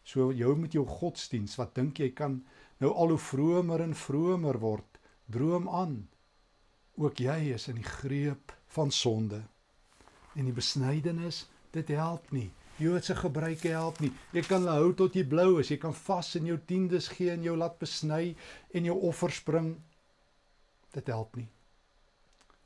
So 0.04 0.32
jou 0.32 0.56
met 0.56 0.72
jou 0.72 0.86
godsdiens, 0.86 1.56
wat 1.58 1.76
dink 1.76 1.98
jy 1.98 2.10
kan 2.10 2.44
nou 2.80 2.92
al 2.94 3.10
hoe 3.10 3.18
vromer 3.18 3.82
en 3.82 3.96
vromer 3.96 4.60
word? 4.60 5.00
Droom 5.30 5.70
aan. 5.70 6.08
Ook 6.98 7.18
jy 7.18 7.54
is 7.54 7.68
in 7.68 7.76
die 7.76 7.84
greep 7.84 8.52
van 8.68 8.92
sonde. 8.92 9.44
En 10.36 10.46
die 10.46 10.54
besnydenis, 10.54 11.50
dit 11.72 11.88
help 11.88 12.32
nie. 12.32 12.52
Joodse 12.82 13.16
gebruike 13.16 13.70
help 13.70 14.02
nie. 14.02 14.12
Jy 14.34 14.44
kan 14.48 14.66
hou 14.70 14.92
tot 14.98 15.16
jy 15.16 15.24
blou 15.30 15.60
is. 15.62 15.70
Jy 15.72 15.78
kan 15.82 15.94
vas 15.94 16.34
in 16.40 16.50
jou 16.50 16.58
tiendes 16.68 17.12
gee 17.14 17.32
en 17.34 17.46
jou 17.46 17.56
laat 17.58 17.78
besny 17.82 18.36
en 18.74 18.90
jou 18.90 18.98
offers 19.10 19.42
bring. 19.46 19.76
Dit 20.96 21.12
help 21.14 21.38
nie. 21.40 21.48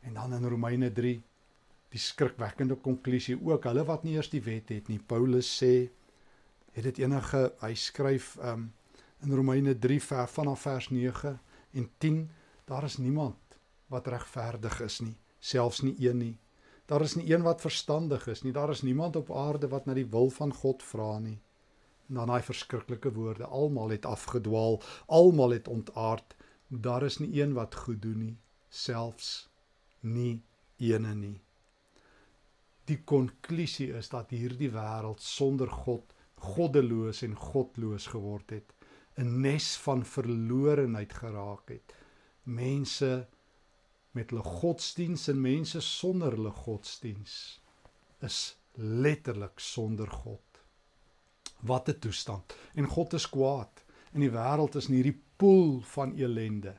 En 0.07 0.15
dan 0.17 0.37
in 0.37 0.47
Romeine 0.49 0.91
3 0.93 1.17
die 1.95 2.01
skrikwekkende 2.01 2.75
konklusie 2.83 3.37
ook 3.37 3.67
hulle 3.69 3.85
wat 3.87 4.03
nie 4.03 4.15
eers 4.17 4.31
die 4.31 4.43
wet 4.43 4.71
het 4.73 4.89
nie. 4.91 4.99
Paulus 4.99 5.49
sê 5.59 5.89
het 6.75 6.83
dit 6.89 7.03
enige 7.05 7.45
hy 7.61 7.73
skryf 7.79 8.33
um, 8.43 8.67
in 9.23 9.35
Romeine 9.35 9.75
3 9.79 9.99
vers 10.03 10.31
vanaf 10.35 10.65
vers 10.67 10.89
9 10.91 11.35
en 11.79 11.89
10 12.03 12.23
daar 12.67 12.83
is 12.83 12.97
niemand 12.97 13.59
wat 13.87 14.07
regverdig 14.11 14.81
is 14.81 14.99
nie 15.05 15.15
selfs 15.39 15.81
nie 15.85 15.95
een 16.01 16.17
nie 16.19 16.33
daar 16.85 17.01
is 17.01 17.15
nie 17.15 17.33
een 17.33 17.41
wat 17.41 17.61
verstandig 17.61 18.27
is 18.27 18.41
nie. 18.41 18.53
Daar 18.53 18.69
is 18.69 18.81
niemand 18.81 19.15
op 19.15 19.31
aarde 19.31 19.67
wat 19.67 19.85
na 19.85 19.93
die 19.93 20.05
wil 20.05 20.29
van 20.29 20.53
God 20.53 20.83
vra 20.83 21.19
nie. 21.19 21.39
En 22.07 22.15
dan 22.15 22.27
daai 22.27 22.41
verskriklike 22.41 23.11
woorde 23.13 23.45
almal 23.45 23.89
het 23.89 24.05
afgedwaal 24.05 24.81
almal 25.05 25.49
het 25.49 25.67
ontaard. 25.67 26.35
Daar 26.67 27.03
is 27.03 27.17
nie 27.17 27.41
een 27.41 27.53
wat 27.53 27.75
goed 27.75 28.01
doen 28.01 28.19
nie 28.19 28.37
selfs 28.75 29.49
nie 30.01 30.41
eene 30.77 31.13
nie. 31.15 31.37
Die 32.85 32.99
konklusie 33.11 33.89
is 33.97 34.11
dat 34.11 34.33
hierdie 34.35 34.69
wêreld 34.73 35.23
sonder 35.23 35.71
God 35.85 36.13
goddeloos 36.45 37.23
en 37.25 37.33
godloos 37.39 38.09
geword 38.11 38.51
het, 38.53 38.73
'n 39.17 39.41
nes 39.41 39.77
van 39.85 40.03
verlorenheid 40.05 41.13
geraak 41.13 41.69
het. 41.69 41.95
Mense 42.43 43.27
met 44.15 44.31
hulle 44.31 44.43
godsdiens 44.43 45.27
en 45.31 45.41
mense 45.41 45.81
sonder 45.83 46.37
hulle 46.37 46.53
godsdiens 46.63 47.59
is 48.23 48.55
letterlik 48.79 49.59
sonder 49.59 50.07
God. 50.07 50.41
Wat 51.59 51.89
'n 51.89 51.99
toestand. 51.99 52.55
En 52.73 52.87
God 52.87 53.13
is 53.13 53.29
kwaad. 53.29 53.83
En 54.13 54.19
die 54.19 54.31
wêreld 54.31 54.75
is 54.75 54.87
in 54.87 54.93
hierdie 54.93 55.21
poel 55.35 55.81
van 55.81 56.15
elende. 56.15 56.75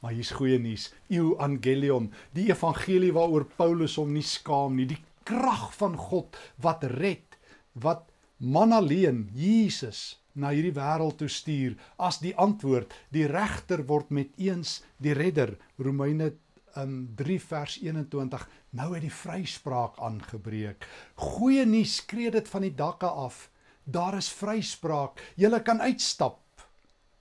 Maar 0.00 0.12
hier's 0.12 0.30
goeie 0.30 0.58
nuus. 0.58 0.92
Evangelion, 1.08 2.12
die 2.32 2.48
evangelie 2.48 3.12
waaroor 3.12 3.44
Paulus 3.56 3.96
hom 3.96 4.12
nie 4.12 4.22
skaam 4.22 4.74
nie, 4.74 4.86
die 4.86 5.04
krag 5.22 5.74
van 5.76 5.96
God 5.96 6.36
wat 6.56 6.84
red, 6.84 7.36
wat 7.72 8.08
man 8.36 8.72
alleen 8.72 9.28
Jesus 9.34 10.19
na 10.32 10.52
hierdie 10.54 10.76
wêreld 10.76 11.18
toe 11.18 11.28
stuur 11.28 11.76
as 11.98 12.20
die 12.22 12.34
antwoord 12.36 12.94
die 13.14 13.26
regter 13.26 13.82
word 13.86 14.10
met 14.10 14.30
eens 14.38 14.80
die 14.98 15.14
redder 15.16 15.56
Romeine 15.78 16.32
um 16.78 17.08
3 17.16 17.40
vers 17.40 17.78
21 17.82 18.48
nou 18.70 18.92
het 18.94 19.02
die 19.02 19.14
vryspraak 19.14 19.98
aangebreek. 20.02 20.86
Goeie 21.18 21.64
nuus 21.66 21.96
skree 22.02 22.30
dit 22.30 22.48
van 22.48 22.66
die 22.66 22.74
dakke 22.74 23.08
af. 23.08 23.48
Daar 23.84 24.16
is 24.18 24.30
vryspraak. 24.32 25.20
Jy 25.36 25.50
kan 25.66 25.82
uitstap. 25.82 26.38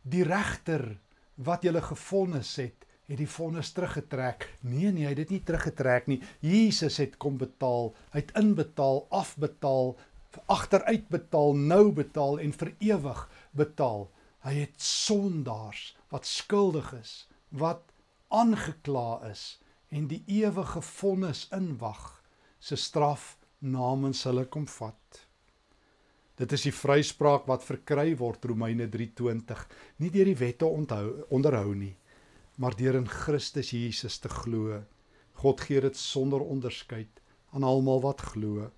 Die 0.02 0.24
regter 0.24 1.00
wat 1.36 1.64
jy 1.64 1.74
gevonnis 1.82 2.56
het, 2.60 2.86
het 3.10 3.18
die 3.18 3.30
vonnis 3.30 3.72
teruggetrek. 3.74 4.50
Nee 4.62 4.92
nee, 4.92 5.08
hy 5.08 5.14
het 5.16 5.24
dit 5.24 5.34
nie 5.34 5.44
teruggetrek 5.46 6.08
nie. 6.08 6.20
Jesus 6.46 7.00
het 7.02 7.18
kom 7.18 7.40
betaal. 7.42 7.94
Hy 8.14 8.22
het 8.22 8.36
inbetaal, 8.38 9.08
afbetaal, 9.10 9.96
agteruit 10.46 11.08
betaal, 11.10 11.56
nou 11.56 11.92
betaal 11.92 12.40
en 12.40 12.54
vir 12.54 12.74
ewig 12.80 13.22
betaal. 13.58 14.10
Hy 14.46 14.54
het 14.62 14.76
sondaars 14.82 15.96
wat 16.14 16.26
skuldig 16.26 16.94
is, 16.94 17.14
wat 17.50 17.90
aangekla 18.30 19.26
is 19.30 19.58
en 19.90 20.08
die 20.08 20.22
ewige 20.30 20.82
vonnis 20.86 21.48
inwag 21.56 22.22
se 22.62 22.78
straf 22.78 23.38
namens 23.60 24.24
hulle 24.28 24.46
kom 24.46 24.68
vat. 24.70 25.26
Dit 26.40 26.54
is 26.56 26.64
die 26.70 26.76
vryspraak 26.76 27.50
wat 27.52 27.66
verkry 27.68 28.14
word 28.20 28.46
Romeine 28.48 28.88
3:20, 28.88 29.66
nie 30.00 30.12
deur 30.14 30.30
die 30.30 30.40
wette 30.40 30.66
onthou 30.66 31.26
onderhou 31.36 31.74
nie, 31.76 31.96
maar 32.56 32.78
deur 32.80 32.96
in 32.96 33.08
Christus 33.08 33.74
Jesus 33.76 34.20
te 34.20 34.30
glo. 34.30 34.84
God 35.42 35.62
gee 35.62 35.82
dit 35.82 35.98
sonder 35.98 36.40
onderskeid 36.40 37.20
aan 37.52 37.64
almal 37.64 38.02
wat 38.02 38.22
glo. 38.22 38.70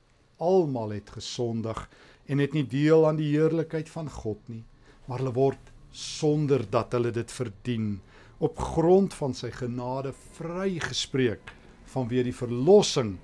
Almal 0.42 0.96
het 0.98 1.12
gesondig 1.14 1.86
en 2.28 2.42
het 2.42 2.56
nie 2.58 2.66
deel 2.68 3.06
aan 3.08 3.20
die 3.20 3.32
heerlikheid 3.34 3.90
van 3.94 4.10
God 4.10 4.42
nie, 4.50 4.64
maar 5.06 5.22
hulle 5.22 5.36
word 5.36 5.72
sonder 5.92 6.64
dat 6.72 6.96
hulle 6.96 7.12
dit 7.16 7.32
verdien 7.32 8.00
op 8.42 8.60
grond 8.74 9.14
van 9.14 9.36
sy 9.38 9.52
genade 9.54 10.14
vrygespreek 10.38 11.54
vanweë 11.92 12.30
die 12.30 12.36
verlossing 12.36 13.18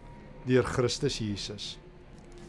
deur 0.48 0.68
Christus 0.68 1.20
Jesus. 1.24 1.76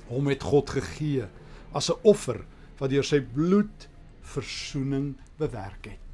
Hom 0.09 0.29
het 0.31 0.45
God 0.45 0.71
gegee 0.77 1.29
as 1.73 1.91
'n 1.91 2.01
offer 2.03 2.45
wat 2.79 2.91
deur 2.91 3.05
sy 3.05 3.21
bloed 3.21 3.89
verzoening 4.23 5.15
bewerk 5.39 5.87
het. 5.87 6.09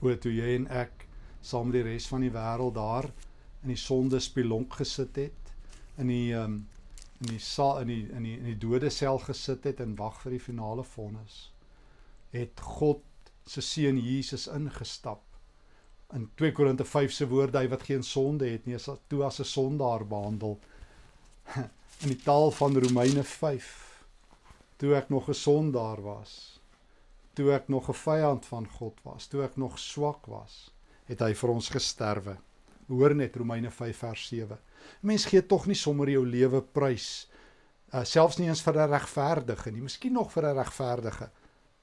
O 0.00 0.14
toe 0.14 0.32
jy 0.32 0.56
en 0.56 0.66
ek 0.68 1.06
saam 1.42 1.68
met 1.68 1.82
die 1.82 1.92
res 1.92 2.06
van 2.06 2.20
die 2.20 2.32
wêreld 2.32 2.74
daar 2.74 3.10
in 3.62 3.68
die 3.68 3.80
sonde 3.80 4.20
spelonk 4.20 4.72
gesit 4.72 5.16
het, 5.16 5.52
in 5.98 6.08
die 6.08 6.32
um, 6.32 6.66
in 7.20 7.26
die 7.26 7.38
saal 7.38 7.80
in 7.80 7.88
die 7.88 8.02
in 8.10 8.22
die 8.22 8.38
in 8.38 8.44
die 8.44 8.58
dode 8.58 8.90
sel 8.90 9.18
gesit 9.18 9.64
het 9.64 9.80
en 9.80 9.96
wag 9.96 10.20
vir 10.22 10.30
die 10.30 10.40
finale 10.40 10.84
vonnis, 10.84 11.50
het 12.30 12.60
God 12.60 13.02
se 13.46 13.60
seun 13.60 13.98
Jesus 14.00 14.46
ingestap 14.48 15.22
in 16.14 16.30
2 16.34 16.52
Korinte 16.52 16.84
5 16.84 17.12
se 17.12 17.26
woorde 17.28 17.58
hy 17.58 17.68
wat 17.68 17.86
geen 17.88 18.02
sonde 18.06 18.46
het 18.48 18.66
nie, 18.66 18.76
is 18.78 18.88
toe 19.08 19.24
as 19.26 19.40
'n 19.40 19.44
sondaar 19.44 20.06
behandel. 20.06 20.58
In 22.04 22.08
die 22.08 22.22
taal 22.22 22.50
van 22.50 22.78
Romeine 22.78 23.24
5 23.24 24.04
toe 24.76 24.94
ek 24.94 25.08
nog 25.08 25.28
'n 25.28 25.34
sondaar 25.34 26.02
was, 26.02 26.60
toe 27.34 27.52
ek 27.52 27.68
nog 27.68 27.88
'n 27.88 27.94
vyand 27.94 28.46
van 28.46 28.68
God 28.68 29.00
was, 29.02 29.26
toe 29.26 29.42
ek 29.42 29.56
nog 29.56 29.78
swak 29.78 30.26
was, 30.26 30.70
het 31.06 31.20
hy 31.20 31.34
vir 31.34 31.50
ons 31.50 31.68
gesterwe. 31.68 32.36
Hoor 32.88 33.14
net 33.14 33.36
Romeine 33.36 33.70
5 33.70 33.96
vers 33.96 34.26
7. 34.28 34.58
Mens 35.00 35.24
gee 35.24 35.46
tog 35.46 35.66
nie 35.66 35.78
sommer 35.78 36.08
jou 36.10 36.26
lewe 36.26 36.62
prys 36.62 37.26
uh, 37.94 38.02
selfs 38.04 38.38
nie 38.38 38.48
eens 38.48 38.62
vir 38.62 38.78
'n 38.78 38.90
regverdige 38.90 39.70
nie, 39.70 39.82
miskien 39.82 40.12
nog 40.12 40.32
vir 40.32 40.46
'n 40.50 40.56
regverdige, 40.58 41.30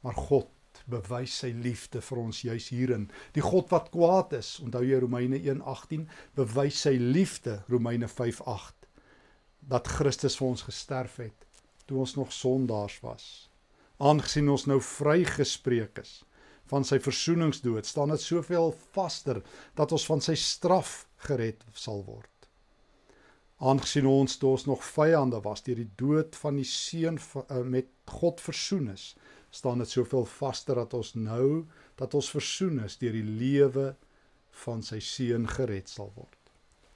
maar 0.03 0.15
God 0.15 0.49
bewys 0.87 1.37
sy 1.37 1.51
liefde 1.51 2.01
vir 2.01 2.17
ons 2.17 2.41
juis 2.41 2.69
hierin. 2.69 3.09
Die 3.33 3.41
God 3.41 3.69
wat 3.69 3.91
kwaad 3.91 4.33
is, 4.33 4.59
onthou 4.59 4.83
jy 4.83 4.99
Romeine 4.99 5.37
1:18, 5.37 6.07
bewys 6.35 6.81
sy 6.81 6.97
liefde 6.97 7.63
Romeine 7.69 8.07
5:8 8.07 8.87
dat 9.59 9.87
Christus 9.87 10.37
vir 10.37 10.47
ons 10.47 10.61
gesterf 10.61 11.17
het 11.17 11.45
toe 11.85 11.99
ons 11.99 12.15
nog 12.15 12.31
sondaars 12.31 12.99
was. 13.01 13.49
Aangesien 13.99 14.49
ons 14.49 14.65
nou 14.65 14.81
vrygespreek 14.81 15.97
is 15.99 16.23
van 16.65 16.83
sy 16.83 16.99
versoeningsdood, 16.99 17.85
staan 17.85 18.09
dit 18.09 18.21
soveel 18.21 18.71
vaster 18.93 19.43
dat 19.75 19.91
ons 19.91 20.05
van 20.05 20.21
sy 20.21 20.35
straf 20.35 21.07
gered 21.17 21.63
sal 21.73 22.03
word. 22.05 22.30
Aangesien 23.61 24.07
ons 24.09 24.39
toe 24.41 24.55
ons 24.55 24.63
nog 24.65 24.81
vyande 24.81 25.37
was 25.45 25.61
deur 25.61 25.77
die 25.77 25.91
dood 25.99 26.37
van 26.41 26.55
die 26.57 26.65
seun 26.65 27.19
eh, 27.19 27.59
met 27.61 27.91
God 28.09 28.41
versoen 28.41 28.87
is, 28.89 29.11
staan 29.53 29.83
dit 29.83 29.91
soveel 29.91 30.25
vaster 30.25 30.79
dat 30.81 30.95
ons 30.97 31.11
nou 31.13 31.67
dat 31.99 32.15
ons 32.17 32.31
versoen 32.33 32.79
is 32.87 32.97
deur 32.97 33.13
die 33.13 33.27
lewe 33.27 33.91
van 34.63 34.81
sy 34.81 34.97
seun 35.05 35.45
gered 35.51 35.91
sal 35.91 36.09
word. 36.15 36.39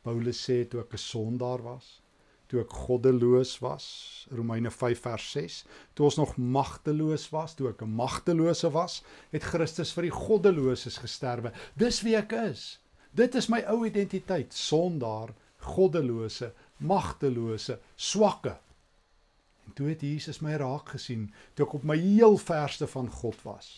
Paulus 0.01 0.41
sê 0.47 0.63
toe 0.65 0.81
ek 0.81 0.97
'n 0.97 1.03
sondaar 1.05 1.61
was, 1.61 2.01
toe 2.49 2.61
ek 2.61 2.73
goddeloos 2.73 3.59
was, 3.61 3.85
Romeine 4.31 4.71
5 4.71 5.05
vers 5.05 5.31
6, 5.37 5.61
toe 5.93 6.05
ons 6.09 6.17
nog 6.17 6.35
magteloos 6.37 7.29
was, 7.29 7.53
toe 7.53 7.69
ek 7.69 7.81
'n 7.85 7.93
magtelose 7.93 8.73
was, 8.73 9.03
het 9.31 9.43
Christus 9.43 9.93
vir 9.93 10.09
die 10.09 10.17
goddeloses 10.17 10.97
gesterwe. 10.97 11.53
Dis 11.77 12.01
wie 12.01 12.15
ek 12.17 12.31
is. 12.31 12.79
Dit 13.13 13.35
is 13.35 13.49
my 13.49 13.61
ou 13.69 13.85
identiteit, 13.85 14.53
sondaar, 14.53 15.33
goddelose, 15.65 16.51
magtelose, 16.77 17.79
swakke. 17.95 18.55
En 19.65 19.73
toe 19.73 19.89
het 19.89 20.03
Jesus 20.05 20.41
my 20.45 20.55
raak 20.61 20.93
gesien 20.93 21.29
toe 21.53 21.65
ek 21.65 21.77
op 21.79 21.87
my 21.87 21.97
heel 21.97 22.37
verste 22.41 22.87
van 22.91 23.09
God 23.09 23.39
was. 23.47 23.69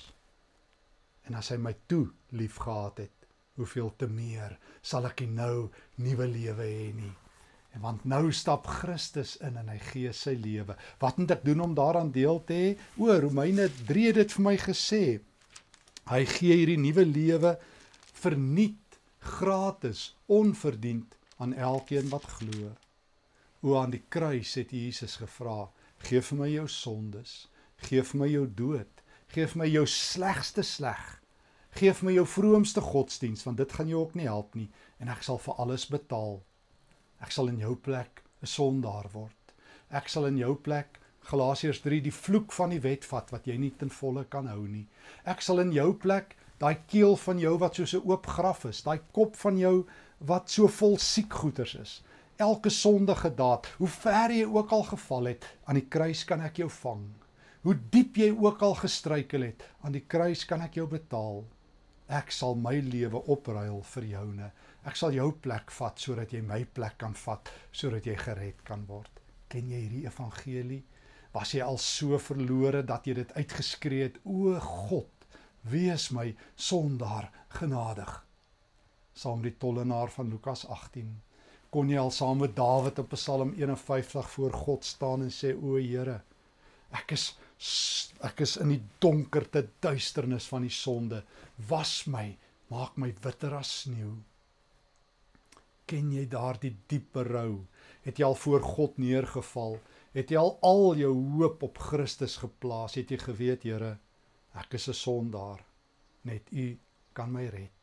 En 1.27 1.37
as 1.39 1.51
hy 1.51 1.59
my 1.59 1.75
toe 1.91 2.07
liefgehad 2.35 3.03
het, 3.03 3.13
hoeveel 3.57 3.93
te 3.97 4.07
meer 4.11 4.57
sal 4.85 5.07
ek 5.09 5.25
nou 5.31 5.69
nuwe 6.03 6.27
lewe 6.29 6.67
hê 6.67 6.91
nie. 6.95 7.13
En 7.75 7.83
want 7.83 8.05
nou 8.09 8.31
stap 8.33 8.67
Christus 8.79 9.35
in 9.45 9.57
en 9.59 9.69
hy 9.69 9.77
gee 9.91 10.13
sy 10.15 10.33
lewe. 10.39 10.77
Wat 11.01 11.19
moet 11.19 11.35
ek 11.35 11.43
doen 11.45 11.65
om 11.67 11.75
daaraan 11.77 12.11
deel 12.15 12.39
te 12.47 12.55
hê? 12.57 12.69
O, 12.97 13.11
Romeine 13.11 13.67
3 13.89 14.05
het 14.09 14.21
dit 14.21 14.35
vir 14.37 14.45
my 14.47 14.55
gesê. 14.61 15.03
Hy 16.07 16.21
gee 16.31 16.55
hierdie 16.55 16.79
nuwe 16.79 17.05
lewe 17.05 17.57
verniet 18.17 18.97
gratis, 19.19 20.13
onverdiend 20.31 21.16
aan 21.37 21.53
elkeen 21.53 22.09
wat 22.09 22.23
glo. 22.23 22.73
O 23.61 23.77
aan 23.77 23.91
die 23.91 24.03
kruis 24.09 24.53
het 24.55 24.71
Jesus 24.71 25.15
gevra, 25.15 25.69
Geef 26.05 26.29
vir 26.31 26.37
my 26.37 26.47
jou 26.51 26.67
sondes. 26.69 27.47
Geef 27.89 28.13
my 28.13 28.27
jou 28.29 28.45
dood. 28.47 29.01
Geef 29.33 29.55
my 29.57 29.65
jou 29.67 29.85
slegste 29.89 30.63
sleg. 30.63 31.17
Geef 31.77 32.03
my 32.05 32.13
jou 32.15 32.25
vroomste 32.25 32.81
godsdiens 32.81 33.43
want 33.45 33.57
dit 33.57 33.73
gaan 33.73 33.89
jou 33.89 33.99
ook 34.01 34.15
nie 34.17 34.29
help 34.29 34.55
nie 34.55 34.69
en 35.01 35.11
ek 35.13 35.25
sal 35.25 35.37
vir 35.41 35.59
alles 35.61 35.85
betaal. 35.91 36.39
Ek 37.21 37.33
sal 37.33 37.51
in 37.51 37.59
jou 37.61 37.75
plek 37.75 38.23
'n 38.41 38.47
sondaar 38.47 39.09
word. 39.13 39.53
Ek 39.91 40.09
sal 40.09 40.25
in 40.25 40.37
jou 40.37 40.55
plek 40.55 40.99
Galasiërs 41.27 41.81
3 41.83 42.01
die 42.01 42.13
vloek 42.13 42.53
van 42.53 42.69
die 42.69 42.79
wet 42.79 43.05
vat 43.05 43.31
wat 43.31 43.47
jy 43.47 43.57
nie 43.57 43.73
ten 43.77 43.89
volle 43.89 44.23
kan 44.25 44.47
hou 44.47 44.67
nie. 44.67 44.87
Ek 45.25 45.41
sal 45.41 45.59
in 45.59 45.71
jou 45.71 45.93
plek 45.93 46.35
daai 46.59 46.77
keel 46.87 47.15
van 47.17 47.39
jou 47.39 47.57
wat 47.57 47.75
soos 47.75 47.93
'n 47.93 48.07
oop 48.09 48.25
graf 48.25 48.65
is, 48.65 48.81
daai 48.81 48.99
kop 49.11 49.35
van 49.35 49.57
jou 49.57 49.85
wat 50.19 50.49
so 50.49 50.67
vol 50.67 50.97
siek 50.97 51.33
goeters 51.33 51.75
is 51.75 52.01
elke 52.37 52.69
sondige 52.69 53.31
daad, 53.33 53.67
hoe 53.77 53.89
ver 53.89 54.31
jy 54.33 54.45
ook 54.45 54.71
al 54.71 54.83
geval 54.91 55.31
het, 55.31 55.45
aan 55.65 55.79
die 55.79 55.87
kruis 55.89 56.23
kan 56.29 56.41
ek 56.45 56.61
jou 56.61 56.69
vang. 56.83 57.05
Hoe 57.65 57.75
diep 57.91 58.17
jy 58.21 58.29
ook 58.31 58.61
al 58.63 58.75
gestruikel 58.77 59.47
het, 59.49 59.63
aan 59.81 59.95
die 59.97 60.05
kruis 60.05 60.45
kan 60.47 60.61
ek 60.63 60.77
jou 60.77 60.85
betaal. 60.89 61.41
Ek 62.07 62.29
sal 62.31 62.55
my 62.55 62.77
lewe 62.79 63.19
opruil 63.33 63.81
vir 63.93 64.05
joune. 64.13 64.51
Ek 64.87 64.95
sal 64.95 65.17
jou 65.17 65.31
plek 65.43 65.73
vat 65.79 65.99
sodat 65.99 66.31
jy 66.31 66.43
my 66.45 66.61
plek 66.77 66.95
kan 67.01 67.17
vat, 67.25 67.49
sodat 67.75 68.05
jy 68.07 68.15
gered 68.21 68.61
kan 68.67 68.85
word. 68.87 69.11
Ken 69.51 69.67
jy 69.67 69.81
hierdie 69.87 70.05
evangelie? 70.07 70.83
Was 71.33 71.51
jy 71.57 71.65
al 71.65 71.81
so 71.81 72.21
verlore 72.21 72.85
dat 72.87 73.09
jy 73.09 73.17
dit 73.17 73.33
uitgeskree 73.35 74.07
het: 74.07 74.21
"O 74.23 74.55
God, 74.61 75.27
wees 75.63 76.11
my 76.11 76.35
sondaar 76.55 77.31
genadig." 77.49 78.26
Saam 79.17 79.41
met 79.41 79.51
die 79.51 79.59
tollenaar 79.63 80.11
van 80.13 80.29
Lukas 80.29 80.67
18 80.67 81.15
kon 81.73 81.89
jy 81.91 81.99
al 81.99 82.13
saam 82.15 82.39
met 82.43 82.55
Dawid 82.55 82.99
op 83.01 83.11
Psalm 83.11 83.51
51 83.57 84.29
voor 84.35 84.53
God 84.53 84.85
staan 84.85 85.25
en 85.25 85.33
sê 85.33 85.51
o 85.55 85.75
Here 85.75 86.21
ek 86.95 87.11
is 87.17 87.25
ek 88.23 88.43
is 88.45 88.55
in 88.61 88.71
die 88.75 88.81
donkerte 89.03 89.65
duisternis 89.83 90.47
van 90.47 90.63
die 90.63 90.73
sonde. 90.73 91.23
Was 91.69 92.05
my 92.07 92.37
maak 92.71 92.97
my 93.01 93.11
witter 93.23 93.57
as 93.57 93.73
sneeu 93.83 94.15
ken 95.87 96.11
jy 96.11 96.25
daardie 96.27 96.73
diep 96.91 97.13
berou 97.15 97.63
het 98.05 98.19
jy 98.19 98.27
al 98.27 98.35
voor 98.39 98.63
God 98.63 98.97
neergeval? 98.99 99.79
Het 100.15 100.33
jy 100.33 100.41
al 100.41 100.53
al 100.65 100.99
jou 100.99 101.13
hoop 101.37 101.63
op 101.67 101.79
Christus 101.89 102.37
geplaas? 102.43 102.97
Het 102.99 103.15
jy 103.15 103.23
geweet 103.23 103.67
Here 103.67 103.97
ek 104.57 104.73
is 104.73 104.89
'n 104.89 104.93
sondaar. 104.93 105.63
Net 106.23 106.51
u 106.51 106.77
kan 107.13 107.31
my 107.31 107.45
red 107.47 107.76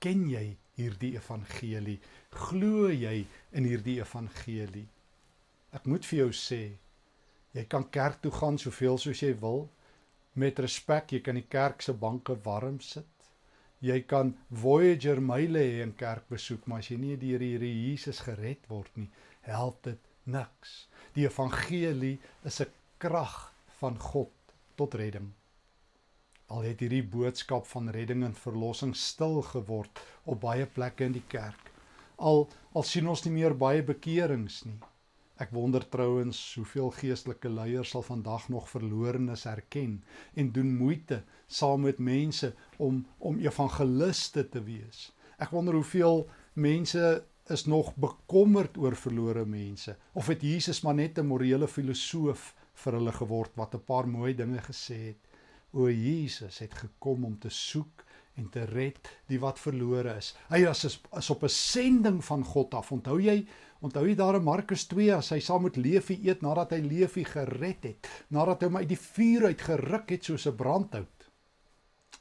ken 0.00 0.28
jy 0.30 0.56
hierdie 0.78 1.16
evangelie 1.18 1.98
Glo 2.30 2.88
jy 2.92 3.24
in 3.56 3.64
hierdie 3.64 3.98
evangelie? 4.02 4.86
Ek 5.72 5.86
moet 5.88 6.06
vir 6.08 6.18
jou 6.18 6.30
sê, 6.32 6.62
jy 7.56 7.64
kan 7.72 7.86
kerk 7.92 8.20
toe 8.22 8.32
gaan 8.32 8.58
soveel 8.60 8.98
soos 9.00 9.22
jy 9.24 9.32
wil 9.40 9.66
met 10.38 10.60
respek, 10.62 11.12
jy 11.12 11.22
kan 11.24 11.38
die 11.38 11.48
kerk 11.50 11.82
se 11.82 11.92
banke 11.92 12.36
warm 12.44 12.78
sit. 12.84 13.08
Jy 13.82 14.00
kan 14.10 14.32
Voyager 14.50 15.20
myle 15.22 15.62
hê 15.62 15.82
en 15.84 15.94
kerk 15.98 16.28
besoek, 16.30 16.66
maar 16.66 16.82
as 16.82 16.90
jy 16.90 16.98
nie 16.98 17.16
deur 17.18 17.42
die 17.42 17.52
Here 17.54 17.70
Jesus 17.70 18.22
gered 18.26 18.66
word 18.70 18.90
nie, 18.98 19.10
help 19.46 19.82
dit 19.86 20.08
niks. 20.26 20.88
Die 21.14 21.26
evangelie 21.26 22.18
is 22.44 22.60
'n 22.60 22.72
krag 22.98 23.52
van 23.80 23.98
God 23.98 24.34
tot 24.76 24.94
redding. 24.94 25.37
Al 26.48 26.62
het 26.64 26.80
hierdie 26.80 27.04
boodskap 27.04 27.66
van 27.68 27.90
redding 27.92 28.22
en 28.24 28.34
verlossing 28.34 28.94
stil 28.96 29.42
geword 29.50 30.00
op 30.24 30.40
baie 30.40 30.66
plekke 30.66 31.04
in 31.04 31.16
die 31.16 31.26
kerk. 31.28 31.72
Al 32.16 32.48
al 32.72 32.86
sien 32.88 33.08
ons 33.08 33.24
nie 33.26 33.34
meer 33.34 33.56
baie 33.56 33.82
bekeerings 33.84 34.62
nie. 34.64 34.78
Ek 35.38 35.52
wonder 35.54 35.84
trouens 35.86 36.38
hoeveel 36.58 36.88
geestelike 36.96 37.50
leiers 37.52 37.92
sal 37.94 38.02
vandag 38.02 38.48
nog 38.50 38.70
verlorenes 38.72 39.44
erken 39.46 40.00
en 40.34 40.50
doen 40.56 40.72
moeite 40.80 41.20
saam 41.46 41.84
met 41.86 42.00
mense 42.02 42.54
om 42.78 43.04
om 43.18 43.38
evangeliste 43.44 44.48
te 44.48 44.64
wees. 44.64 45.12
Ek 45.38 45.52
wonder 45.54 45.76
hoeveel 45.78 46.24
mense 46.54 47.04
is 47.54 47.64
nog 47.70 47.92
bekommerd 47.96 48.80
oor 48.80 48.96
verlore 48.96 49.44
mense 49.44 49.94
of 50.12 50.26
het 50.32 50.42
Jesus 50.42 50.80
maar 50.82 50.96
net 50.96 51.18
'n 51.18 51.28
morele 51.28 51.68
filosoof 51.68 52.54
vir 52.74 52.92
hulle 52.92 53.12
geword 53.12 53.52
wat 53.56 53.74
'n 53.74 53.84
paar 53.84 54.08
mooi 54.08 54.34
dinge 54.34 54.58
gesê 54.58 54.98
het. 55.12 55.27
O 55.72 55.90
Jesus 55.90 56.58
het 56.58 56.74
gekom 56.74 57.24
om 57.24 57.38
te 57.38 57.50
soek 57.50 58.04
en 58.38 58.48
te 58.48 58.64
red 58.64 58.98
die 59.26 59.40
wat 59.42 59.58
verlore 59.58 60.16
is. 60.16 60.34
Hy 60.48 60.62
is, 60.70 61.00
is 61.18 61.30
op 61.30 61.42
'n 61.42 61.48
sending 61.48 62.24
van 62.24 62.44
God 62.44 62.74
af. 62.74 62.92
Onthou 62.92 63.20
jy 63.20 63.46
Onthou 63.78 64.08
jy 64.08 64.16
daar 64.18 64.34
in 64.34 64.42
Markus 64.42 64.88
2 64.90 65.12
as 65.14 65.28
hy 65.30 65.38
saam 65.38 65.62
met 65.62 65.76
Levi 65.78 66.16
eet 66.26 66.40
nadat 66.42 66.72
hy 66.74 66.80
Levi 66.82 67.22
gered 67.24 67.84
het, 67.86 68.08
nadat 68.34 68.64
hy 68.64 68.66
hom 68.66 68.78
uit 68.80 68.88
die 68.90 68.98
vuur 68.98 69.46
uit 69.52 69.60
geruk 69.62 70.10
het 70.10 70.24
soos 70.24 70.48
'n 70.50 70.56
brandhout. 70.56 71.28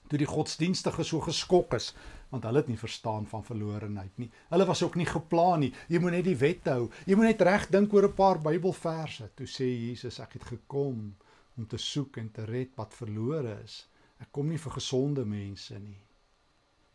Toe 0.08 0.20
die 0.20 0.30
godsdienstige 0.30 1.04
so 1.04 1.20
geskok 1.20 1.74
is, 1.74 1.96
want 2.30 2.44
hulle 2.44 2.62
het 2.62 2.68
nie 2.68 2.78
verstaan 2.78 3.26
van 3.26 3.44
verlorenheid 3.44 4.18
nie. 4.18 4.30
Hulle 4.50 4.66
was 4.66 4.84
ook 4.84 4.96
nie 4.96 5.06
geplan 5.06 5.60
nie. 5.60 5.74
Jy 5.90 6.00
moet 6.00 6.12
net 6.12 6.26
die 6.26 6.38
wette 6.38 6.70
hou. 6.70 6.90
Jy 7.06 7.16
moet 7.16 7.26
net 7.26 7.42
reg 7.42 7.70
dink 7.70 7.94
oor 7.94 8.08
'n 8.08 8.14
paar 8.14 8.40
Bybelverse. 8.40 9.30
Toe 9.36 9.48
sê 9.48 9.66
Jesus, 9.66 10.20
ek 10.20 10.34
het 10.34 10.44
gekom 10.44 11.16
om 11.58 11.68
te 11.68 11.80
soek 11.82 12.18
en 12.22 12.32
te 12.32 12.46
red 12.46 12.76
wat 12.78 12.96
verlore 12.98 13.58
is. 13.64 13.86
Ek 14.22 14.32
kom 14.34 14.50
nie 14.50 14.62
vir 14.62 14.78
gesonde 14.78 15.26
mense 15.26 15.78
nie. 15.80 16.00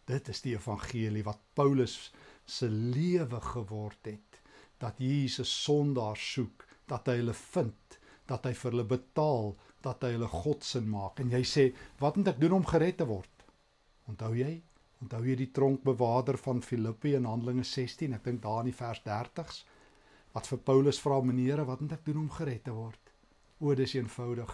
Dit 0.07 0.29
is 0.33 0.43
die 0.43 0.55
evangelie 0.57 1.23
wat 1.27 1.43
Paulus 1.55 1.97
se 2.47 2.69
lewe 2.69 3.41
geword 3.53 4.11
het 4.11 4.41
dat 4.83 4.99
Jesus 4.99 5.51
sondaars 5.63 6.23
soek, 6.35 6.65
dat 6.91 7.07
hy 7.07 7.21
hulle 7.21 7.35
vind, 7.39 7.99
dat 8.27 8.49
hy 8.49 8.53
vir 8.59 8.73
hulle 8.73 8.87
betaal, 8.91 9.53
dat 9.87 10.03
hy 10.03 10.17
hulle 10.17 10.31
godsin 10.31 10.89
maak. 10.91 11.23
En 11.23 11.31
jy 11.31 11.43
sê, 11.47 11.69
wat 12.03 12.19
moet 12.19 12.33
ek 12.33 12.41
doen 12.43 12.57
om 12.59 12.67
gered 12.67 12.99
te 12.99 13.07
word? 13.07 13.47
Onthou 14.11 14.33
jy? 14.35 14.57
Onthou 15.03 15.23
jy 15.27 15.37
die 15.39 15.51
tronkbewaarder 15.55 16.39
van 16.43 16.63
Filippi 16.67 17.15
in 17.19 17.29
Handelinge 17.31 17.67
16, 17.67 18.17
ek 18.19 18.27
dink 18.27 18.43
daar 18.43 18.63
in 18.63 18.73
die 18.73 18.79
vers 18.79 19.03
30s, 19.07 19.63
wat 20.35 20.51
vir 20.51 20.63
Paulus 20.67 20.99
vra, 21.03 21.21
meneere, 21.23 21.67
wat 21.69 21.83
moet 21.83 21.97
ek 21.99 22.07
doen 22.09 22.25
om 22.25 22.35
gered 22.35 22.67
te 22.67 22.75
word? 22.75 23.02
O, 23.63 23.77
dis 23.79 23.95
eenvoudig. 23.95 24.51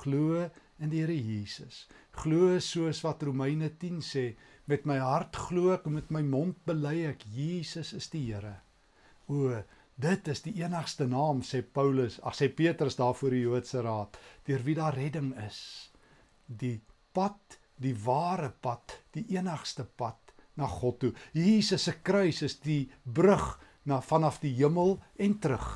Glo 0.00 0.46
in 0.80 0.88
die 0.88 1.02
Here 1.02 1.14
Jesus. 1.14 1.84
Glo 2.16 2.54
soos 2.64 3.02
wat 3.04 3.24
Romeine 3.28 3.68
10 3.76 3.98
sê, 4.00 4.30
met 4.64 4.86
my 4.88 4.96
hart 5.02 5.36
glo 5.48 5.74
ek 5.74 5.84
en 5.86 5.98
met 5.98 6.08
my 6.14 6.22
mond 6.24 6.56
bely 6.64 7.02
ek 7.10 7.26
Jesus 7.34 7.92
is 7.98 8.08
die 8.14 8.24
Here. 8.30 8.54
O, 9.28 9.52
dit 10.00 10.32
is 10.32 10.40
die 10.46 10.56
enigste 10.62 11.04
naam 11.10 11.44
sê 11.44 11.60
Paulus, 11.60 12.16
ag 12.24 12.36
sê 12.38 12.48
Petrus 12.48 12.96
daar 12.96 13.12
voor 13.18 13.36
die 13.36 13.44
Joodse 13.44 13.84
raad, 13.84 14.16
deur 14.48 14.64
wie 14.64 14.76
daar 14.80 14.96
redding 14.96 15.34
is. 15.44 15.60
Die 16.48 16.78
pad, 17.12 17.58
die 17.76 17.94
ware 18.06 18.54
pad, 18.64 19.02
die 19.12 19.26
enigste 19.36 19.84
pad 19.84 20.32
na 20.56 20.68
God 20.70 21.02
toe. 21.02 21.12
Jesus 21.36 21.84
se 21.84 21.98
kruis 22.00 22.40
is 22.46 22.56
die 22.64 22.86
brug 23.04 23.58
na 23.84 24.00
vanaf 24.00 24.40
die 24.40 24.54
hemel 24.56 24.96
en 25.20 25.36
terug. 25.44 25.68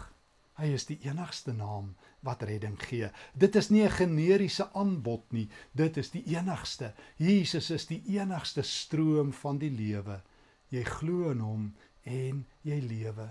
Hy 0.60 0.72
is 0.76 0.88
die 0.88 0.98
enigste 1.08 1.52
naam 1.56 1.92
wat 2.26 2.42
redding 2.42 2.76
gee. 2.82 3.10
Dit 3.32 3.56
is 3.56 3.70
nie 3.70 3.82
'n 3.84 3.90
generiese 3.90 4.68
aanbod 4.72 5.32
nie, 5.32 5.48
dit 5.72 5.96
is 5.96 6.10
die 6.10 6.24
enigste. 6.36 6.92
Jesus 7.16 7.70
is 7.70 7.86
die 7.86 8.02
enigste 8.06 8.62
stroom 8.62 9.32
van 9.32 9.58
die 9.58 9.70
lewe. 9.70 10.20
Jy 10.68 10.84
glo 10.84 11.30
in 11.30 11.40
hom 11.40 11.74
en 12.04 12.46
jy 12.62 12.80
lewe. 12.80 13.28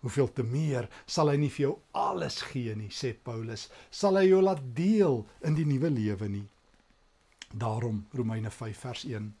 Hoeveel 0.00 0.32
te 0.32 0.42
meer 0.42 0.88
sal 1.06 1.28
hy 1.28 1.36
nie 1.36 1.50
vir 1.50 1.62
jou 1.66 1.74
alles 1.92 2.40
gee 2.42 2.74
nie, 2.74 2.90
sê 2.90 3.12
Paulus. 3.14 3.68
Sal 3.90 4.16
hy 4.16 4.24
jou 4.28 4.40
laat 4.42 4.62
deel 4.74 5.26
in 5.46 5.54
die 5.54 5.64
nuwe 5.64 5.90
lewe 5.90 6.28
nie. 6.28 6.48
Daarom 7.54 8.06
Romeine 8.12 8.50
5 8.50 8.78
vers 8.78 9.04
1. 9.04 9.34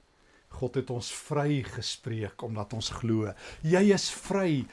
God 0.52 0.74
het 0.74 0.90
ons 0.90 1.08
vry 1.12 1.62
gespreek 1.66 2.42
omdat 2.42 2.76
ons 2.76 2.92
glo. 3.00 3.32
Jy 3.64 3.82
is 3.94 4.10
vry. 4.12 4.64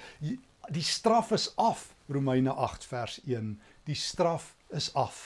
Die 0.70 0.86
straf 0.86 1.32
is 1.32 1.50
af. 1.58 1.88
Romeine 2.10 2.54
8 2.54 2.86
vers 2.86 3.20
1. 3.26 3.54
Die 3.90 3.98
straf 3.98 4.54
is 4.70 4.92
af. 4.94 5.18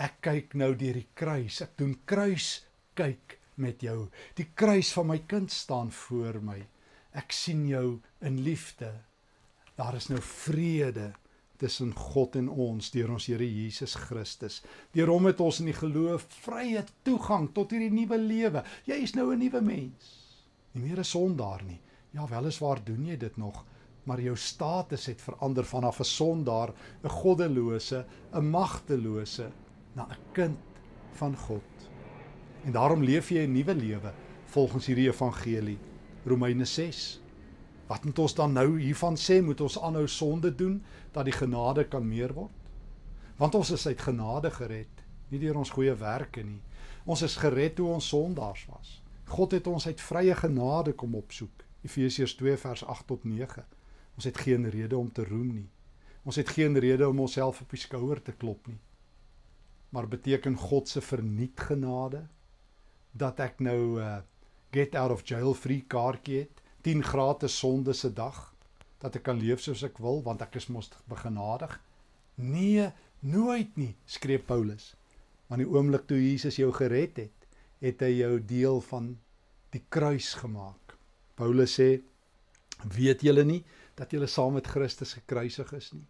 Ek 0.00 0.22
kyk 0.24 0.54
nou 0.56 0.72
deur 0.78 0.96
die 0.96 1.08
kruis. 1.12 1.60
Ek 1.60 1.74
doen 1.76 1.98
kruis 2.08 2.62
kyk 2.96 3.36
met 3.60 3.82
jou. 3.84 4.06
Die 4.38 4.48
kruis 4.56 4.92
van 4.96 5.10
my 5.10 5.18
kind 5.28 5.52
staan 5.52 5.90
voor 5.92 6.40
my. 6.40 6.62
Ek 7.12 7.34
sien 7.36 7.66
jou 7.68 8.00
in 8.24 8.40
liefde. 8.46 8.88
Daar 9.76 9.98
is 9.98 10.08
nou 10.08 10.20
vrede 10.24 11.10
tussen 11.60 11.92
God 11.94 12.38
en 12.40 12.48
ons 12.48 12.88
deur 12.94 13.12
ons 13.14 13.28
Here 13.28 13.46
Jesus 13.46 13.98
Christus. 14.08 14.62
Deur 14.96 15.12
hom 15.12 15.28
het 15.28 15.40
ons 15.44 15.60
in 15.60 15.68
die 15.68 15.76
geloof 15.76 16.24
vrye 16.46 16.82
toegang 17.04 17.50
tot 17.54 17.76
hierdie 17.76 17.92
nuwe 17.92 18.18
lewe. 18.18 18.64
Jy 18.88 19.02
is 19.04 19.14
nou 19.14 19.28
'n 19.32 19.38
nuwe 19.38 19.60
mens. 19.60 20.16
Nie 20.72 20.88
meer 20.88 20.98
'n 20.98 21.04
sondaar 21.04 21.62
nie. 21.62 21.80
Ja, 22.12 22.26
weliswaar 22.26 22.84
doen 22.84 23.06
jy 23.06 23.16
dit 23.16 23.36
nog, 23.36 23.64
maar 24.04 24.20
jou 24.20 24.36
status 24.36 25.06
het 25.06 25.22
verander 25.22 25.64
vanaf 25.64 25.98
'n 26.00 26.04
sondaar, 26.04 26.72
'n 27.02 27.08
goddelose, 27.08 28.06
'n 28.32 28.50
magtelose 28.50 29.50
na 29.92 30.06
'n 30.10 30.16
kind 30.32 30.58
van 31.12 31.36
God. 31.36 31.62
En 32.64 32.72
daarom 32.72 33.02
leef 33.02 33.28
jy 33.28 33.46
'n 33.46 33.52
nuwe 33.52 33.74
lewe 33.74 34.12
volgens 34.44 34.86
hierdie 34.86 35.08
evangelie. 35.08 35.78
Romeine 36.24 36.64
6. 36.64 37.20
Wat 37.86 38.04
moet 38.04 38.18
ons 38.18 38.34
dan 38.34 38.52
nou 38.52 38.80
hiervan 38.80 39.16
sê? 39.16 39.42
Moet 39.42 39.60
ons 39.60 39.80
aanhou 39.80 40.08
sonde 40.08 40.54
doen 40.54 40.82
dat 41.10 41.24
die 41.24 41.32
genade 41.32 41.84
kan 41.84 42.08
meer 42.08 42.32
word? 42.32 42.52
Want 43.36 43.54
ons 43.54 43.70
is 43.70 43.86
uit 43.86 44.00
genade 44.00 44.50
gered, 44.50 45.02
nie 45.28 45.38
deur 45.38 45.56
ons 45.56 45.70
goeie 45.70 45.94
werke 45.94 46.42
nie. 46.42 46.60
Ons 47.04 47.22
is 47.22 47.36
gered 47.36 47.74
toe 47.74 47.88
ons 47.88 48.08
sondaars 48.08 48.66
was. 48.70 49.02
God 49.24 49.52
het 49.52 49.66
ons 49.66 49.86
uit 49.86 50.00
vrye 50.00 50.34
genade 50.34 50.92
kom 50.92 51.14
opsoek. 51.14 51.64
Efesiërs 51.82 52.34
2 52.34 52.56
vers 52.56 52.84
8 52.84 53.06
tot 53.06 53.24
9. 53.24 53.64
Ons 54.16 54.28
het 54.28 54.38
geen 54.38 54.68
rede 54.70 54.96
om 54.96 55.12
te 55.12 55.24
roem 55.24 55.52
nie. 55.54 55.68
Ons 56.22 56.38
het 56.38 56.48
geen 56.54 56.78
rede 56.78 57.08
om 57.08 57.20
onsself 57.24 57.60
op 57.64 57.70
die 57.70 57.80
skouer 57.80 58.22
te 58.22 58.32
klop 58.32 58.66
nie. 58.70 58.78
Maar 59.92 60.08
beteken 60.08 60.56
God 60.56 60.88
se 60.88 61.00
verniet 61.00 61.60
genade 61.60 62.26
dat 63.12 63.40
ek 63.44 63.60
nou 63.60 64.00
uh, 64.00 64.20
get 64.72 64.94
out 64.96 65.12
of 65.12 65.24
jail 65.28 65.54
free 65.54 65.84
kaartjie 65.88 66.44
het, 66.44 66.62
10 66.82 67.02
gratis 67.04 67.58
sonde 67.58 67.92
se 67.94 68.08
dag 68.12 68.48
dat 69.02 69.18
ek 69.18 69.26
kan 69.26 69.38
leef 69.38 69.60
soos 69.60 69.82
ek 69.86 69.98
wil 70.02 70.22
want 70.22 70.42
ek 70.44 70.56
is 70.60 70.70
mos 70.70 70.88
begenadig. 71.10 71.74
Nee, 72.38 72.88
nooit 73.20 73.76
nie, 73.76 73.92
skree 74.06 74.38
Paulus. 74.38 74.92
Want 75.50 75.60
die 75.64 75.68
oomblik 75.68 76.06
toe 76.08 76.20
Jesus 76.22 76.56
jou 76.56 76.70
gered 76.74 77.18
het, 77.18 77.48
het 77.82 78.02
hy 78.06 78.12
jou 78.22 78.36
deel 78.38 78.80
van 78.88 79.12
die 79.74 79.82
kruis 79.92 80.32
gemaak. 80.38 80.94
Paulus 81.34 81.74
sê: 81.80 81.98
"Weet 82.86 83.26
julle 83.26 83.44
nie 83.44 83.62
dat 83.94 84.10
julle 84.10 84.26
saam 84.26 84.54
met 84.54 84.66
Christus 84.66 85.12
gekruisig 85.12 85.72
is 85.72 85.92
nie? 85.92 86.06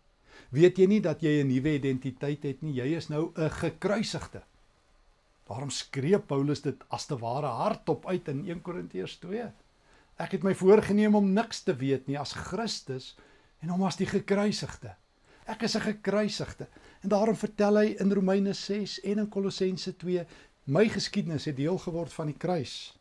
Weet 0.50 0.78
jy 0.78 0.86
nie 0.86 1.00
dat 1.00 1.22
jy 1.22 1.42
'n 1.42 1.48
nuwe 1.48 1.74
identiteit 1.74 2.42
het 2.42 2.62
nie? 2.62 2.74
Jy 2.74 2.96
is 2.96 3.08
nou 3.08 3.32
'n 3.36 3.50
gekruisigde." 3.50 4.42
Waarom 5.46 5.70
skree 5.70 6.18
Paulus 6.18 6.62
dit 6.62 6.84
as 6.88 7.06
te 7.06 7.18
ware 7.18 7.46
hardop 7.46 8.06
uit 8.06 8.28
in 8.28 8.48
1 8.48 8.62
Korintiërs 8.62 9.18
2? 9.18 9.50
Ek 10.18 10.32
het 10.32 10.42
my 10.42 10.54
voorgenem 10.54 11.14
om 11.14 11.32
niks 11.32 11.62
te 11.62 11.74
weet 11.76 12.06
nie 12.06 12.18
as 12.18 12.32
Christus 12.32 13.16
en 13.60 13.68
hom 13.68 13.82
as 13.82 13.96
die 13.96 14.06
gekruisigde. 14.06 14.94
Ek 15.46 15.62
is 15.62 15.76
'n 15.76 15.80
gekruisigde. 15.80 16.68
En 17.02 17.08
daarom 17.08 17.36
vertel 17.36 17.76
hy 17.76 17.86
in 17.98 18.12
Romeine 18.12 18.52
6 18.52 19.00
en 19.00 19.18
in 19.18 19.28
Kolossense 19.28 19.96
2, 19.96 20.26
my 20.64 20.88
geskiedenis 20.88 21.44
het 21.44 21.56
deel 21.56 21.78
geword 21.78 22.12
van 22.12 22.26
die 22.26 22.38
kruis. 22.38 22.94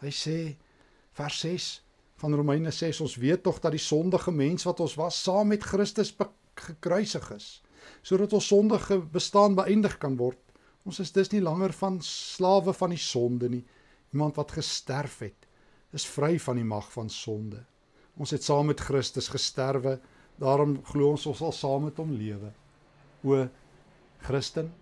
Hy 0.00 0.10
sê 0.10 0.56
vers 1.12 1.40
6 1.40 1.82
van 2.18 2.34
Romeine 2.34 2.70
6 2.70 3.00
ons 3.00 3.16
weet 3.16 3.42
tog 3.42 3.60
dat 3.60 3.72
die 3.72 3.82
sondige 3.82 4.30
mens 4.30 4.64
wat 4.64 4.80
ons 4.80 4.94
was 4.98 5.22
saam 5.22 5.48
met 5.48 5.62
Christus 5.62 6.14
gekruisig 6.54 7.30
is 7.36 7.62
sodat 8.02 8.32
ons 8.32 8.46
sondige 8.46 8.98
bestaan 8.98 9.54
beëindig 9.54 9.98
kan 9.98 10.16
word 10.16 10.38
Ons 10.88 11.02
is 11.04 11.12
dus 11.12 11.28
nie 11.34 11.42
langer 11.44 11.74
van 11.76 11.98
slawe 12.04 12.72
van 12.72 12.94
die 12.94 13.02
sonde 13.02 13.50
nie. 13.52 13.64
Iemand 14.14 14.38
wat 14.40 14.54
gesterf 14.56 15.18
het, 15.20 15.48
is 15.92 16.06
vry 16.08 16.38
van 16.40 16.56
die 16.56 16.64
mag 16.64 16.88
van 16.94 17.10
sonde. 17.12 17.60
Ons 18.16 18.32
het 18.32 18.44
saam 18.44 18.70
met 18.70 18.80
Christus 18.80 19.28
gesterwe, 19.28 19.98
daarom 20.40 20.78
glo 20.88 21.12
ons 21.12 21.26
ons 21.28 21.42
sal 21.42 21.52
saam 21.52 21.88
met 21.88 22.00
hom 22.00 22.14
lewe. 22.16 22.54
O 23.20 23.44
Christen, 24.24 24.72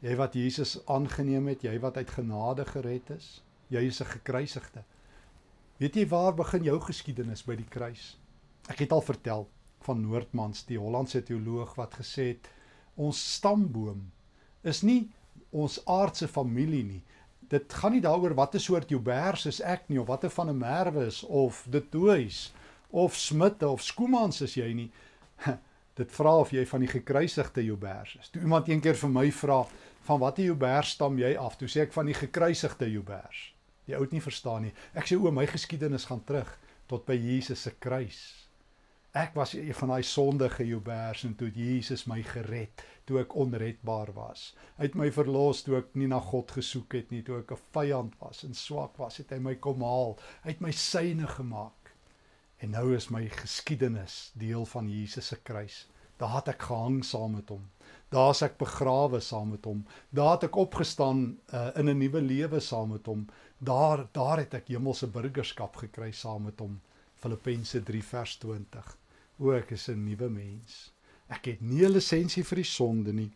jy 0.00 0.16
wat 0.16 0.36
Jesus 0.38 0.78
aangeneem 0.90 1.52
het, 1.52 1.66
jy 1.66 1.76
wat 1.82 2.00
uit 2.00 2.16
genade 2.16 2.64
gered 2.72 3.12
is, 3.18 3.40
Jy 3.72 3.80
is 3.88 4.00
'n 4.00 4.06
gekruisigde. 4.06 4.84
Weet 5.82 5.96
jy 5.98 6.04
waar 6.06 6.34
begin 6.38 6.62
jou 6.62 6.76
geskiedenis 6.80 7.42
by 7.42 7.56
die 7.58 7.66
kruis? 7.66 8.12
Ek 8.70 8.84
het 8.84 8.92
al 8.94 9.02
vertel 9.02 9.48
van 9.82 10.04
Noordmans, 10.04 10.62
die 10.68 10.78
Hollandse 10.78 11.22
teoloog 11.26 11.74
wat 11.74 11.96
gesê 11.98 12.28
het 12.34 12.46
ons 12.94 13.18
stamboom 13.34 14.04
is 14.62 14.84
nie 14.86 15.08
ons 15.50 15.80
aardse 15.90 16.28
familie 16.30 16.84
nie. 16.86 17.00
Dit 17.50 17.74
gaan 17.74 17.96
nie 17.96 18.02
daaroor 18.04 18.36
watter 18.38 18.62
soort 18.62 18.90
Joubers 18.90 19.48
is 19.50 19.58
ek 19.60 19.88
nie 19.90 19.98
of 19.98 20.06
watter 20.06 20.30
van 20.30 20.50
'n 20.50 20.58
Merwe 20.58 21.06
is 21.06 21.24
of 21.24 21.66
De 21.70 21.82
Tooys 21.82 22.52
of 22.90 23.16
Smitte 23.16 23.68
of 23.68 23.82
Skoomans 23.82 24.40
is 24.40 24.54
jy 24.54 24.72
nie. 24.72 24.90
Dit 25.98 26.10
vra 26.10 26.36
of 26.38 26.50
jy 26.50 26.64
van 26.66 26.80
die 26.80 26.88
gekruisigde 26.88 27.64
Joubers 27.64 28.16
is. 28.20 28.28
Toe 28.28 28.42
iemand 28.42 28.68
eendag 28.68 28.96
vir 28.96 29.10
my 29.10 29.30
vra 29.30 29.66
van 30.06 30.20
watter 30.20 30.44
Joubers 30.44 30.90
stam 30.90 31.18
jy 31.18 31.36
af? 31.36 31.58
Toe 31.58 31.68
sê 31.68 31.82
ek 31.82 31.92
van 31.92 32.06
die 32.06 32.14
gekruisigde 32.14 32.90
Joubers. 32.90 33.53
Die 33.86 33.96
oud 33.96 34.12
nie 34.12 34.22
verstaan 34.24 34.62
nie. 34.62 34.72
Ek 34.94 35.08
sê 35.08 35.18
o, 35.18 35.30
my 35.30 35.46
geskiedenis 35.46 36.08
gaan 36.08 36.24
terug 36.24 36.50
tot 36.88 37.06
by 37.08 37.16
Jesus 37.16 37.64
se 37.66 37.72
kruis. 37.80 38.22
Ek 39.14 39.36
was 39.38 39.52
een 39.54 39.74
van 39.78 39.92
daai 39.92 40.02
sondige 40.02 40.64
Joubers 40.66 41.22
en 41.24 41.36
toe 41.38 41.50
Jesus 41.54 42.02
my 42.10 42.18
gered 42.26 42.82
toe 43.06 43.20
ek 43.20 43.36
onredbaar 43.38 44.10
was. 44.16 44.48
Hy 44.78 44.88
het 44.88 44.96
my 44.98 45.10
verlos 45.14 45.62
toe 45.62 45.76
ek 45.78 45.92
nie 45.94 46.08
na 46.10 46.18
God 46.18 46.50
gesoek 46.56 46.96
het 46.98 47.12
nie, 47.14 47.22
toe 47.22 47.38
ek 47.38 47.52
'n 47.52 47.62
vyand 47.76 48.18
was 48.20 48.42
en 48.44 48.54
swak 48.54 48.98
was, 48.98 49.18
het 49.22 49.30
hy 49.30 49.38
my 49.38 49.54
kom 49.54 49.86
haal. 49.86 50.18
Hy 50.42 50.56
het 50.56 50.60
my 50.60 50.72
syne 50.72 51.28
gemaak. 51.36 51.92
En 52.58 52.70
nou 52.70 52.94
is 52.96 53.10
my 53.10 53.28
geskiedenis 53.28 54.32
deel 54.34 54.66
van 54.66 54.88
Jesus 54.88 55.26
se 55.26 55.36
kruis. 55.36 55.86
Daar 56.18 56.36
het 56.36 56.48
ek 56.48 56.62
gehang 56.62 57.04
saam 57.04 57.34
met 57.34 57.48
hom. 57.48 57.70
Daar's 58.14 58.42
ek 58.42 58.58
begrawe 58.58 59.20
saam 59.20 59.50
met 59.50 59.64
hom. 59.64 59.84
Daar 60.10 60.36
het 60.36 60.44
ek 60.48 60.56
opgestaan 60.56 61.38
uh, 61.52 61.70
in 61.76 61.88
'n 61.90 61.98
nuwe 61.98 62.20
lewe 62.20 62.60
saam 62.60 62.90
met 62.94 63.06
hom. 63.06 63.26
Daar 63.64 64.08
daar 64.12 64.42
het 64.42 64.54
ek 64.58 64.68
hemelse 64.68 65.06
burgerskap 65.08 65.76
gekry 65.80 66.10
saam 66.12 66.50
met 66.50 66.58
hom. 66.60 66.74
Filippense 67.22 67.80
3 67.82 68.02
vers 68.04 68.36
20. 68.42 68.90
O 69.40 69.52
ek 69.56 69.70
is 69.76 69.88
'n 69.88 70.04
nuwe 70.04 70.28
mens. 70.28 70.92
Ek 71.28 71.46
het 71.46 71.60
nie 71.60 71.84
'n 71.84 71.92
lisensie 71.92 72.44
vir 72.44 72.56
die 72.56 72.70
sonde 72.70 73.12
nie. 73.12 73.30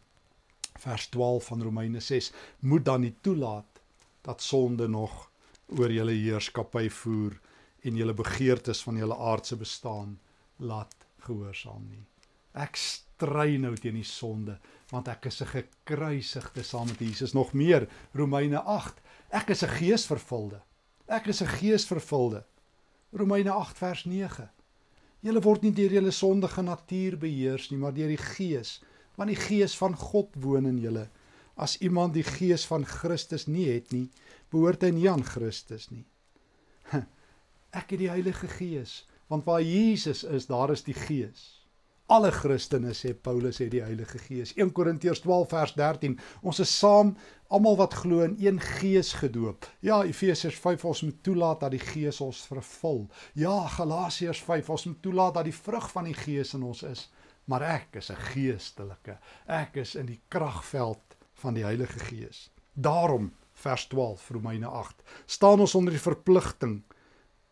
Vers 0.78 1.08
12 1.08 1.44
van 1.44 1.62
Romeine 1.62 2.00
6 2.00 2.32
moet 2.60 2.84
dan 2.84 3.00
nie 3.00 3.14
toelaat 3.20 3.80
dat 4.22 4.42
sonde 4.42 4.88
nog 4.88 5.30
oor 5.68 5.92
julle 5.92 6.12
heerskappy 6.12 6.88
voer 6.90 7.40
en 7.82 7.96
julle 7.96 8.14
begeertes 8.14 8.82
van 8.82 8.96
julle 8.96 9.16
aardse 9.16 9.56
bestaan 9.56 10.18
laat 10.56 10.94
gehoorsaam 11.18 11.88
nie. 11.88 12.04
Ek 12.52 12.76
stry 12.76 13.56
nou 13.56 13.74
teen 13.76 13.94
die 13.94 14.04
sonde 14.04 14.58
want 14.90 15.08
ek 15.08 15.26
is 15.26 15.40
'n 15.42 15.46
gekruisigde 15.46 16.62
saam 16.62 16.86
met 16.86 16.98
Jesus 16.98 17.32
nog 17.32 17.52
meer 17.52 17.88
Romeine 18.12 18.58
8 18.58 19.00
ek 19.28 19.50
is 19.50 19.62
'n 19.62 19.68
geesvervulde. 19.68 20.62
Ek 21.06 21.26
is 21.26 21.42
'n 21.42 21.46
geesvervulde. 21.46 22.44
Romeine 23.12 23.50
8 23.50 23.76
vers 23.78 24.04
9 24.04 24.50
Julle 25.20 25.40
word 25.42 25.62
nie 25.62 25.72
deur 25.72 25.90
julle 25.90 26.10
sondige 26.10 26.62
natuur 26.62 27.16
beheers 27.18 27.70
nie 27.70 27.78
maar 27.78 27.94
deur 27.94 28.08
die 28.08 28.20
gees 28.20 28.82
want 29.16 29.32
die 29.32 29.40
gees 29.40 29.74
van 29.76 29.96
God 29.96 30.30
woon 30.38 30.66
in 30.66 30.78
julle. 30.78 31.08
As 31.56 31.78
iemand 31.82 32.14
die 32.14 32.22
gees 32.22 32.66
van 32.66 32.84
Christus 32.86 33.46
nie 33.46 33.66
het 33.66 33.90
nie 33.92 34.10
behoort 34.52 34.82
hy 34.82 34.92
nie 34.94 35.08
aan 35.10 35.24
Christus 35.26 35.88
nie. 35.90 36.04
Ek 37.70 37.90
het 37.90 37.98
die 38.00 38.08
Heilige 38.08 38.48
Gees, 38.48 39.02
want 39.28 39.44
waar 39.44 39.60
Jesus 39.60 40.22
is, 40.24 40.46
daar 40.48 40.70
is 40.72 40.86
die 40.86 40.96
Gees. 40.96 41.57
Alle 42.08 42.30
Christene 42.32 42.94
sê 42.96 43.10
Paulus 43.12 43.58
het 43.60 43.68
die 43.74 43.82
Heilige 43.84 44.16
Gees. 44.22 44.54
1 44.56 44.70
Korintiërs 44.72 45.20
12 45.20 45.50
vers 45.50 45.74
13. 45.76 46.14
Ons 46.40 46.62
is 46.64 46.70
saam 46.72 47.10
almal 47.52 47.76
wat 47.76 47.98
glo 48.00 48.22
in 48.24 48.36
een 48.40 48.60
Gees 48.64 49.10
gedoop. 49.20 49.66
Ja, 49.84 49.98
Efesiërs 50.08 50.56
5 50.56 50.86
ons 50.88 51.02
moet 51.04 51.18
toelaat 51.22 51.60
dat 51.66 51.76
die 51.76 51.82
Gees 51.82 52.22
ons 52.24 52.40
vervul. 52.48 53.04
Ja, 53.36 53.58
Galasiërs 53.76 54.40
5 54.46 54.72
ons 54.72 54.86
moet 54.88 55.02
toelaat 55.04 55.36
dat 55.36 55.50
die 55.50 55.58
vrug 55.58 55.90
van 55.92 56.08
die 56.08 56.16
Gees 56.16 56.54
in 56.56 56.64
ons 56.64 56.82
is. 56.88 57.10
Maar 57.44 57.66
ek 57.74 58.00
is 58.00 58.10
'n 58.10 58.24
geestelike. 58.32 59.18
Ek 59.46 59.76
is 59.76 59.94
in 59.94 60.06
die 60.06 60.20
kragveld 60.28 61.16
van 61.34 61.54
die 61.54 61.64
Heilige 61.64 61.98
Gees. 61.98 62.50
Daarom 62.72 63.34
vers 63.52 63.86
12 63.86 64.30
Romeine 64.30 64.66
8 64.66 65.02
staan 65.26 65.60
ons 65.60 65.74
onder 65.74 65.92
die 65.92 66.06
verpligting 66.10 66.82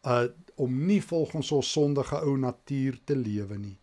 uh 0.07 0.25
om 0.57 0.87
nie 0.87 1.03
volgens 1.03 1.53
ons 1.53 1.73
sondige 1.73 2.17
ou 2.17 2.39
natuur 2.39 2.99
te 3.05 3.17
lewe 3.17 3.59
nie. 3.59 3.79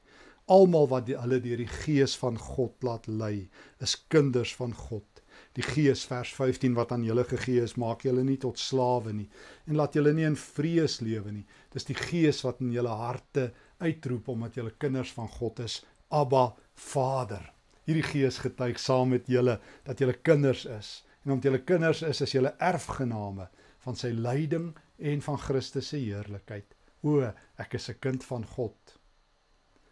Almal 0.51 0.89
wat 0.91 1.05
die, 1.07 1.15
hulle 1.15 1.39
deur 1.39 1.61
die 1.61 1.69
gees 1.71 2.17
van 2.19 2.37
God 2.37 2.83
laat 2.83 3.07
lei, 3.07 3.49
is 3.79 3.95
kinders 4.11 4.51
van 4.59 4.73
God. 4.75 5.07
Die 5.55 5.63
gees 5.63 6.03
vers 6.09 6.33
15 6.35 6.73
wat 6.75 6.91
aan 6.91 7.05
julle 7.05 7.23
gegee 7.29 7.63
is, 7.63 7.75
maak 7.79 8.03
julle 8.03 8.23
nie 8.25 8.39
tot 8.41 8.59
slawe 8.59 9.13
nie 9.13 9.29
en 9.69 9.77
laat 9.77 9.95
julle 9.95 10.13
nie 10.13 10.25
in 10.27 10.37
vrees 10.39 10.99
lewe 11.05 11.31
nie. 11.31 11.45
Dis 11.73 11.87
die 11.87 11.97
gees 11.97 12.41
wat 12.45 12.61
in 12.61 12.73
julle 12.73 12.93
harte 12.97 13.51
uitroep 13.79 14.29
omdat 14.33 14.57
julle 14.59 14.73
kinders 14.81 15.13
van 15.15 15.29
God 15.37 15.63
is, 15.63 15.79
Abba 16.09 16.53
Vader. 16.75 17.45
Hierdie 17.87 18.05
gees 18.05 18.39
getuig 18.43 18.79
saam 18.81 19.13
met 19.13 19.29
julle 19.29 19.59
dat 19.87 20.01
julle 20.01 20.17
kinders 20.25 20.65
is 20.65 20.93
en 21.23 21.35
omdat 21.35 21.49
julle 21.49 21.63
kinders 21.63 22.01
is, 22.03 22.21
is 22.25 22.35
julle 22.35 22.55
erfgename 22.59 23.47
van 23.85 23.99
sy 23.99 24.11
lyding 24.15 24.71
en 24.99 25.23
van 25.23 25.39
Christus 25.39 25.93
se 25.93 26.01
heerlikheid. 26.01 26.75
O, 27.03 27.19
ek 27.59 27.75
is 27.79 27.89
'n 27.89 27.99
kind 27.99 28.23
van 28.23 28.45
God. 28.55 28.97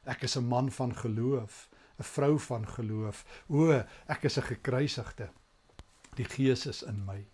Ek 0.06 0.24
is 0.24 0.38
'n 0.38 0.48
man 0.48 0.72
van 0.72 0.96
geloof, 0.96 1.70
'n 2.00 2.04
vrou 2.04 2.40
van 2.40 2.68
geloof. 2.68 3.26
O, 3.50 3.84
ek 4.08 4.24
is 4.24 4.38
'n 4.38 4.42
gekruisigde. 4.44 5.30
Die 6.16 6.26
Gees 6.26 6.66
is 6.66 6.84
in 6.84 7.06
my. 7.06 7.26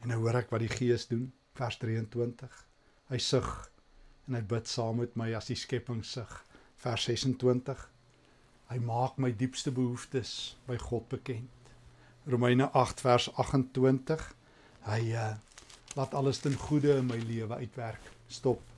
En 0.00 0.08
nou 0.08 0.18
hoor 0.20 0.34
ek 0.34 0.50
wat 0.50 0.60
die 0.60 0.68
Gees 0.68 1.06
doen, 1.06 1.32
vers 1.54 1.76
23. 1.76 2.66
Hy 3.08 3.18
sug 3.18 3.70
en 4.26 4.34
hy 4.34 4.42
bid 4.42 4.68
saam 4.68 4.96
met 4.96 5.16
my 5.16 5.34
as 5.34 5.46
die 5.46 5.56
skepping 5.56 6.04
sug. 6.04 6.44
Vers 6.76 7.04
26. 7.08 7.90
Hy 8.68 8.78
maak 8.78 9.18
my 9.22 9.30
diepste 9.32 9.70
behoeftes 9.70 10.56
by 10.66 10.76
God 10.76 11.08
bekend. 11.08 11.50
Romeine 12.26 12.70
8 12.72 13.00
vers 13.00 13.28
28. 13.34 14.34
Hy 14.80 15.12
uh, 15.12 15.34
laat 15.94 16.14
alles 16.14 16.38
ten 16.42 16.54
goeie 16.58 16.98
in 16.98 17.06
my 17.06 17.18
lewe 17.18 17.54
uitwerk. 17.54 18.02
Stop. 18.28 18.75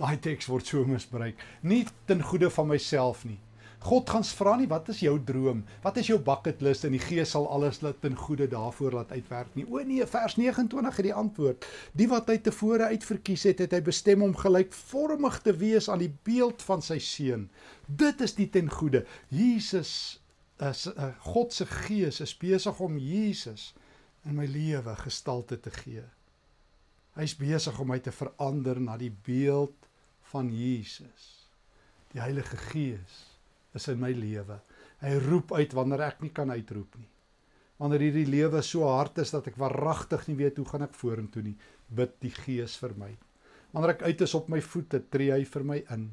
Daai 0.00 0.16
teks 0.24 0.48
word 0.48 0.66
so 0.66 0.86
misbruik. 0.88 1.40
Nie 1.60 1.84
ten 2.08 2.22
goeie 2.24 2.48
van 2.50 2.70
myself 2.70 3.26
nie. 3.28 3.38
God 3.80 4.10
gaan 4.12 4.24
vra 4.36 4.54
nie 4.60 4.68
wat 4.68 4.90
is 4.92 5.00
jou 5.00 5.14
droom? 5.24 5.62
Wat 5.84 5.96
is 5.96 6.10
jou 6.10 6.18
bucket 6.20 6.60
list 6.64 6.84
en 6.84 6.92
die 6.92 7.00
Gees 7.00 7.32
sal 7.32 7.46
alles 7.48 7.80
laat 7.80 8.02
ten 8.04 8.16
goeie 8.16 8.48
daarvoor 8.48 8.98
laat 8.98 9.12
uitwerk 9.12 9.54
nie. 9.56 9.64
O 9.68 9.80
nee, 9.84 10.04
vers 10.06 10.36
29 10.36 11.00
het 11.00 11.08
die 11.08 11.16
antwoord. 11.16 11.68
Die 11.96 12.08
wat 12.10 12.28
hy 12.28 12.36
tevore 12.44 12.90
uitverkies 12.92 13.46
het, 13.48 13.62
het 13.64 13.76
hy 13.76 13.80
bestem 13.84 14.24
om 14.24 14.36
gelykvormig 14.36 15.40
te 15.44 15.56
wees 15.56 15.88
aan 15.88 16.04
die 16.04 16.12
beeld 16.28 16.64
van 16.68 16.84
sy 16.84 17.00
seun. 17.00 17.48
Dit 17.88 18.20
is 18.24 18.36
die 18.36 18.50
ten 18.52 18.68
goeie. 18.72 19.06
Jesus 19.32 19.92
is 20.60 20.86
uh, 20.92 21.12
God 21.32 21.56
se 21.56 21.64
Gees 21.68 22.20
is 22.20 22.36
besig 22.36 22.80
om 22.84 23.00
Jesus 23.00 23.70
in 24.28 24.36
my 24.36 24.48
lewe 24.48 24.92
gestalte 25.00 25.56
te 25.60 25.72
gee. 25.72 26.04
Hy's 27.16 27.32
besig 27.36 27.80
om 27.80 27.88
my 27.92 27.98
te 28.04 28.12
verander 28.12 28.80
na 28.80 29.00
die 29.00 29.12
beeld 29.24 29.88
van 30.30 30.50
Jesus. 30.54 31.28
Die 32.12 32.20
Heilige 32.22 32.56
Gees 32.70 33.16
is 33.74 33.86
in 33.90 34.00
my 34.02 34.10
lewe. 34.14 34.58
Hy 35.00 35.14
roep 35.26 35.54
uit 35.56 35.74
wanneer 35.76 36.08
ek 36.10 36.22
nie 36.24 36.32
kan 36.34 36.50
uitroep 36.50 36.98
nie. 36.98 37.08
Wanneer 37.80 38.04
hierdie 38.04 38.28
lewe 38.28 38.60
so 38.66 38.84
hard 38.84 39.18
is 39.22 39.32
dat 39.32 39.46
ek 39.48 39.58
waaragtig 39.60 40.26
nie 40.28 40.36
weet 40.42 40.58
hoe 40.60 40.66
gaan 40.68 40.84
ek 40.84 40.96
vorentoe 40.98 41.42
nie, 41.46 41.56
bid 41.88 42.18
die 42.20 42.32
Gees 42.34 42.74
vir 42.82 42.92
my. 43.00 43.10
Wanneer 43.72 43.94
ek 43.94 44.04
uit 44.10 44.24
is 44.26 44.34
op 44.36 44.50
my 44.52 44.60
voete, 44.60 45.00
tree 45.08 45.30
hy 45.32 45.46
vir 45.48 45.64
my 45.64 45.78
in. 45.94 46.10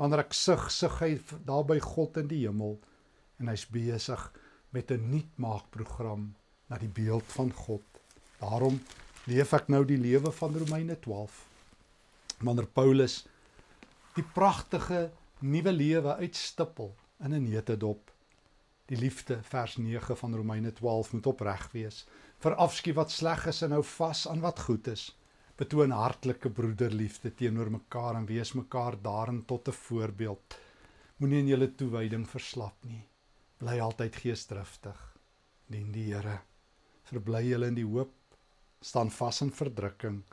Wanneer 0.00 0.24
ek 0.24 0.34
sug, 0.34 0.66
sug 0.72 0.98
hy 1.04 1.14
daar 1.46 1.64
by 1.68 1.78
God 1.84 2.18
in 2.20 2.30
die 2.32 2.42
hemel 2.42 2.74
en 3.40 3.52
hy's 3.52 3.66
besig 3.70 4.24
met 4.74 4.90
'n 4.90 5.10
nuutmaakprogram 5.12 6.34
na 6.68 6.78
die 6.80 6.90
beeld 6.90 7.28
van 7.36 7.52
God. 7.52 7.84
Daarom 8.40 8.80
leef 9.26 9.52
ek 9.54 9.68
nou 9.68 9.84
die 9.84 10.00
lewe 10.00 10.32
van 10.32 10.56
Romeine 10.56 10.96
12. 11.00 11.46
Wanneer 12.42 12.66
Paulus 12.66 13.26
die 14.16 14.24
pragtige 14.24 15.10
nuwe 15.44 15.72
lewe 15.72 16.14
uitstippel 16.16 16.94
in 17.24 17.34
'n 17.34 17.48
netedop. 17.50 18.12
Die 18.86 18.96
liefde 18.96 19.42
vers 19.42 19.76
9 19.76 20.16
van 20.16 20.34
Romeine 20.34 20.72
12 20.72 21.12
moet 21.12 21.26
opreg 21.26 21.72
wees. 21.72 22.06
Verafskiet 22.38 22.94
wat 22.94 23.10
sleg 23.10 23.46
is 23.46 23.62
en 23.62 23.70
hou 23.70 23.82
vas 23.82 24.28
aan 24.28 24.40
wat 24.40 24.60
goed 24.60 24.86
is. 24.86 25.16
Betoon 25.56 25.90
hartlike 25.90 26.50
broederliefde 26.50 27.34
teenoor 27.34 27.70
mekaar 27.70 28.14
en 28.14 28.26
wees 28.26 28.52
mekaar 28.52 28.96
daarin 29.02 29.44
tot 29.44 29.68
'n 29.68 29.72
voorbeeld. 29.72 30.58
Moenie 31.16 31.38
in 31.38 31.46
julle 31.46 31.74
toewyding 31.74 32.28
verslap 32.28 32.84
nie. 32.84 33.04
Bly 33.58 33.78
altyd 33.80 34.16
geesdriftig. 34.16 35.16
Dien 35.66 35.92
die 35.92 36.14
Here. 36.14 36.40
Verbly 37.02 37.42
julle 37.48 37.66
in 37.66 37.74
die 37.74 37.84
hoop 37.84 38.12
staan 38.80 39.10
vas 39.10 39.40
in 39.40 39.50
verdrukking 39.50 40.24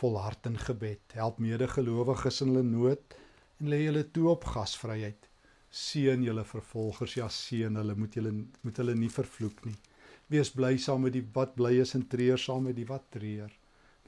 volhard 0.00 0.46
in 0.50 0.58
gebed 0.66 1.16
help 1.20 1.38
medegelowiges 1.44 2.42
in 2.44 2.52
hulle 2.52 2.66
nood 2.70 3.18
en 3.60 3.70
lê 3.72 3.84
hulle 3.86 4.04
toe 4.14 4.28
op 4.34 4.50
gasvryheid 4.54 5.30
seën 5.84 6.24
julle 6.24 6.44
vervolgers 6.54 7.18
ja 7.20 7.28
seën 7.42 7.80
hulle 7.82 7.94
moet 8.02 8.18
julle 8.20 8.34
moet 8.64 8.82
hulle 8.82 8.98
nie 9.04 9.12
vervloek 9.20 9.64
nie 9.68 9.78
wees 10.34 10.52
bly 10.58 10.74
saam 10.88 11.06
met 11.06 11.16
die 11.16 11.26
wat 11.38 11.56
bly 11.60 11.74
is 11.86 11.96
en 11.98 12.06
treur 12.14 12.40
saam 12.48 12.70
met 12.70 12.76
die 12.78 12.88
wat 12.92 13.10
treur 13.16 13.52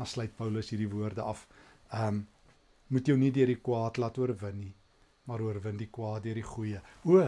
Dan 0.01 0.09
sluit 0.09 0.37
Paulus 0.37 0.71
hierdie 0.73 0.89
woorde 0.89 1.21
af. 1.23 1.47
Ehm 1.93 2.07
um, 2.15 2.29
moet 2.91 3.07
jou 3.07 3.19
nie 3.21 3.31
deur 3.31 3.51
die 3.53 3.61
kwaad 3.63 3.99
laat 4.01 4.17
oorwin 4.19 4.57
nie, 4.59 4.73
maar 5.29 5.43
oorwin 5.45 5.77
die 5.79 5.91
kwaad 5.93 6.25
deur 6.25 6.41
die 6.41 6.47
goeie. 6.47 6.81
O, 7.05 7.21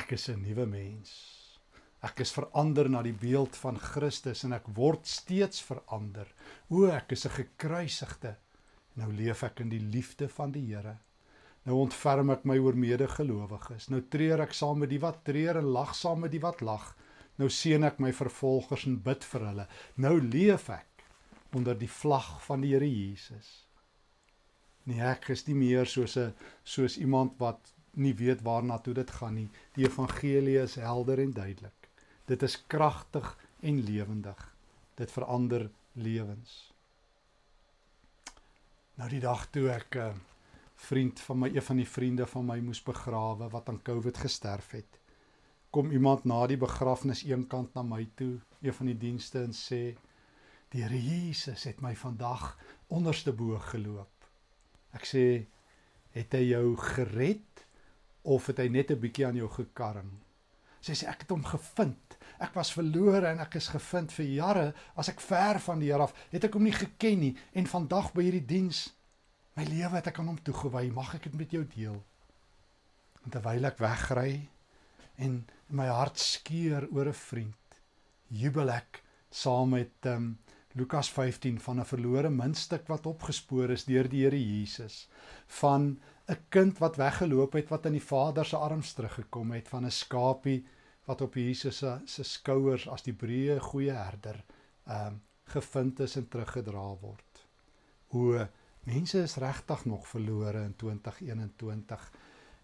ek 0.00 0.12
is 0.12 0.28
'n 0.28 0.42
nuwe 0.44 0.66
mens. 0.66 1.41
Ek 2.02 2.20
is 2.24 2.32
verander 2.34 2.88
na 2.90 3.02
die 3.06 3.14
beeld 3.14 3.54
van 3.62 3.76
Christus 3.78 4.42
en 4.44 4.56
ek 4.56 4.66
word 4.74 5.06
steeds 5.06 5.62
verander. 5.62 6.26
O, 6.68 6.86
ek 6.90 7.12
is 7.14 7.26
'n 7.26 7.36
gekruisigde. 7.36 8.36
Nou 8.96 9.12
leef 9.12 9.42
ek 9.42 9.60
in 9.60 9.68
die 9.68 9.80
liefde 9.80 10.28
van 10.28 10.50
die 10.52 10.66
Here. 10.66 10.98
Nou 11.64 11.76
ontferm 11.84 12.30
ek 12.30 12.44
my 12.44 12.58
oor 12.58 12.74
medegelowiges. 12.74 13.88
Nou 13.88 14.00
treur 14.10 14.40
ek 14.40 14.52
saam 14.52 14.78
met 14.82 14.90
die 14.90 14.98
wat 14.98 15.24
treur 15.24 15.56
en 15.56 15.70
lag 15.76 15.94
saam 15.94 16.20
met 16.20 16.32
die 16.32 16.42
wat 16.42 16.60
lag. 16.60 16.96
Nou 17.38 17.48
seën 17.48 17.84
ek 17.84 18.00
my 18.00 18.12
vervolgers 18.12 18.86
en 18.86 18.98
bid 19.02 19.24
vir 19.24 19.46
hulle. 19.46 19.66
Nou 19.96 20.20
leef 20.20 20.68
ek 20.70 21.06
onder 21.54 21.78
die 21.78 21.90
vlag 21.90 22.42
van 22.46 22.60
die 22.60 22.72
Here 22.74 22.88
Jesus. 22.88 23.68
Nee, 24.84 25.00
ek 25.00 25.30
is 25.30 25.46
nie 25.46 25.54
meer 25.54 25.86
soos 25.86 26.16
'n 26.16 26.34
soos 26.64 26.98
iemand 26.98 27.38
wat 27.38 27.72
nie 27.94 28.14
weet 28.14 28.42
waarna 28.42 28.78
toe 28.78 28.94
dit 28.94 29.10
gaan 29.10 29.34
nie. 29.34 29.48
Die 29.74 29.84
evangelie 29.84 30.58
is 30.62 30.74
helder 30.74 31.20
en 31.20 31.30
duidelik. 31.30 31.81
Dit 32.24 32.42
is 32.42 32.66
kragtig 32.66 33.38
en 33.60 33.80
lewendig. 33.84 34.54
Dit 34.94 35.12
verander 35.12 35.70
lewens. 35.92 36.72
Nou 38.94 39.08
die 39.10 39.20
dag 39.20 39.46
toe 39.50 39.70
ek 39.72 39.96
'n 39.96 39.98
uh, 39.98 40.14
vriend 40.74 41.20
van 41.20 41.38
my, 41.38 41.48
een 41.54 41.62
van 41.62 41.76
die 41.76 41.88
vriende 41.88 42.26
van 42.26 42.46
my 42.46 42.58
moes 42.60 42.82
begrawe 42.82 43.48
wat 43.48 43.68
aan 43.68 43.82
COVID 43.82 44.18
gesterf 44.18 44.70
het. 44.70 44.98
Kom 45.70 45.90
iemand 45.90 46.24
na 46.24 46.46
die 46.46 46.56
begrafnis 46.56 47.24
eenkant 47.24 47.74
na 47.74 47.82
my 47.82 48.08
toe, 48.14 48.40
een 48.60 48.74
van 48.74 48.86
die 48.86 48.98
dienste 48.98 49.42
en 49.42 49.52
sê: 49.52 49.96
"Die 50.68 50.82
Here 50.82 51.02
Jesus 51.02 51.64
het 51.64 51.80
my 51.80 51.94
vandag 51.96 52.58
onderste 52.86 53.32
bo 53.32 53.58
geloop." 53.58 54.28
Ek 54.92 55.04
sê, 55.04 55.46
het 56.12 56.32
hy 56.32 56.44
jou 56.50 56.76
gered 56.76 57.64
of 58.22 58.46
het 58.46 58.58
hy 58.58 58.68
net 58.68 58.90
'n 58.90 59.00
bietjie 59.00 59.26
aan 59.26 59.36
jou 59.36 59.48
gekarring? 59.48 60.12
Sy 60.82 60.96
sê 60.98 61.08
ek 61.10 61.24
het 61.24 61.34
hom 61.34 61.44
gevind. 61.46 62.16
Ek 62.42 62.56
was 62.58 62.72
verlore 62.74 63.28
en 63.30 63.42
ek 63.44 63.54
is 63.60 63.70
gevind 63.70 64.12
vir 64.16 64.26
jare 64.26 64.64
as 64.98 65.12
ek 65.12 65.22
ver 65.22 65.60
van 65.62 65.82
die 65.82 65.92
Here 65.92 66.08
af. 66.08 66.14
Het 66.32 66.48
ek 66.48 66.58
hom 66.58 66.66
nie 66.66 66.74
geken 66.74 67.20
nie 67.22 67.34
en 67.54 67.70
vandag 67.70 68.10
by 68.16 68.26
hierdie 68.26 68.46
diens 68.54 68.88
my 69.56 69.66
lewe 69.68 69.98
het 69.98 70.08
ek 70.08 70.18
aan 70.18 70.32
hom 70.32 70.40
toegewy. 70.42 70.88
Mag 70.90 71.14
ek 71.18 71.28
dit 71.28 71.38
met 71.38 71.52
jou 71.54 71.62
deel? 71.76 71.98
En 73.22 73.34
terwyl 73.34 73.68
ek 73.68 73.82
wegry 73.82 74.32
en 75.22 75.42
my 75.70 75.86
hart 75.92 76.18
skeur 76.18 76.88
oor 76.90 77.08
'n 77.08 77.16
vriend, 77.16 77.76
jubel 78.28 78.72
ek 78.72 79.02
saam 79.30 79.70
met 79.76 80.08
um, 80.08 80.38
Lukas 80.74 81.10
15 81.12 81.60
van 81.60 81.80
'n 81.80 81.84
verlore 81.84 82.30
muntstuk 82.30 82.88
wat 82.88 83.06
opgespoor 83.06 83.70
is 83.70 83.84
deur 83.84 84.08
die 84.08 84.24
Here 84.24 84.40
Jesus 84.40 85.08
van 85.60 86.00
'n 86.28 86.38
kind 86.48 86.78
wat 86.78 86.96
weggeloop 86.96 87.52
het 87.52 87.68
wat 87.68 87.86
in 87.86 87.92
die 87.92 88.08
Vader 88.08 88.44
se 88.44 88.56
arms 88.56 88.92
teruggekom 88.92 89.52
het 89.52 89.68
van 89.68 89.84
'n 89.84 89.90
skapie 89.90 90.66
wat 91.04 91.20
op 91.20 91.34
Jesus 91.34 91.76
se 91.76 92.00
se 92.04 92.22
skouers 92.22 92.88
as 92.88 93.02
die 93.02 93.14
breë 93.14 93.58
goeie 93.58 93.92
herder 93.92 94.44
ehm 94.86 95.06
um, 95.06 95.20
gevind 95.44 96.00
is 96.00 96.16
en 96.16 96.28
teruggedra 96.28 96.96
word. 97.00 97.46
O 98.08 98.46
mense 98.84 99.22
is 99.22 99.36
regtig 99.36 99.84
nog 99.84 100.06
verlore 100.08 100.62
in 100.62 100.76
2021 100.76 102.12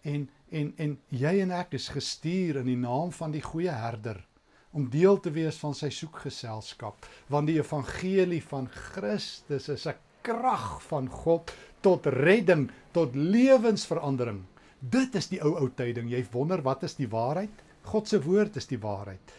en 0.01 0.31
en 0.49 0.73
en 0.77 1.01
jy 1.09 1.41
en 1.41 1.51
ek 1.51 1.75
is 1.79 1.89
gestuur 1.89 2.57
in 2.63 2.71
die 2.71 2.81
naam 2.81 3.13
van 3.13 3.35
die 3.35 3.43
goeie 3.43 3.75
herder 3.75 4.27
om 4.71 4.89
deel 4.91 5.21
te 5.21 5.31
wees 5.31 5.59
van 5.63 5.75
sy 5.75 5.91
soekgeselskap 5.91 7.07
want 7.35 7.51
die 7.51 7.59
evangelie 7.59 8.43
van 8.43 8.69
Christus 8.69 9.69
is 9.69 9.87
'n 9.87 9.99
krag 10.23 10.83
van 10.83 11.09
God 11.09 11.53
tot 11.81 12.07
redding 12.07 12.69
tot 12.93 13.15
lewensverandering. 13.15 14.43
Dit 14.79 15.15
is 15.19 15.29
die 15.29 15.41
ou 15.43 15.55
ou 15.59 15.69
tyding. 15.75 16.11
Jy 16.11 16.25
wonder 16.33 16.63
wat 16.63 16.83
is 16.87 16.97
die 16.99 17.09
waarheid? 17.11 17.65
God 17.89 18.09
se 18.09 18.21
woord 18.23 18.57
is 18.57 18.69
die 18.71 18.81
waarheid. 18.81 19.35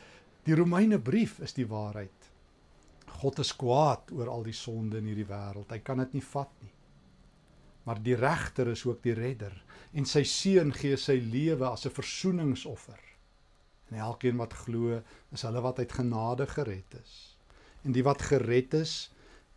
Die 0.48 0.56
Romeine 0.56 1.00
brief 1.00 1.40
is 1.44 1.54
die 1.54 1.68
waarheid. 1.68 2.30
God 3.20 3.42
is 3.44 3.52
kwaad 3.56 4.12
oor 4.16 4.30
al 4.32 4.46
die 4.48 4.56
sonde 4.56 5.00
in 5.02 5.10
hierdie 5.12 5.28
wêreld. 5.28 5.72
Hy 5.72 5.82
kan 5.84 6.00
dit 6.02 6.16
nie 6.18 6.26
vat 6.32 6.52
nie. 6.64 6.72
Maar 7.88 8.00
die 8.04 8.16
regter 8.16 8.72
is 8.72 8.86
ook 8.88 9.02
die 9.04 9.16
redder. 9.18 9.54
En 9.98 10.06
sy 10.06 10.24
seun 10.28 10.72
gee 10.76 10.98
sy 10.98 11.18
lewe 11.20 11.68
as 11.68 11.86
'n 11.86 11.96
versoeningsoffer. 11.96 13.00
En 13.90 13.98
elkeen 13.98 14.38
wat 14.38 14.54
glo, 14.54 15.02
is 15.34 15.42
hulle 15.42 15.62
wat 15.62 15.80
uit 15.80 15.92
genade 15.92 16.48
gered 16.48 16.94
is. 17.02 17.38
En 17.84 17.92
die 17.92 18.04
wat 18.04 18.22
gered 18.22 18.74
is, 18.74 19.12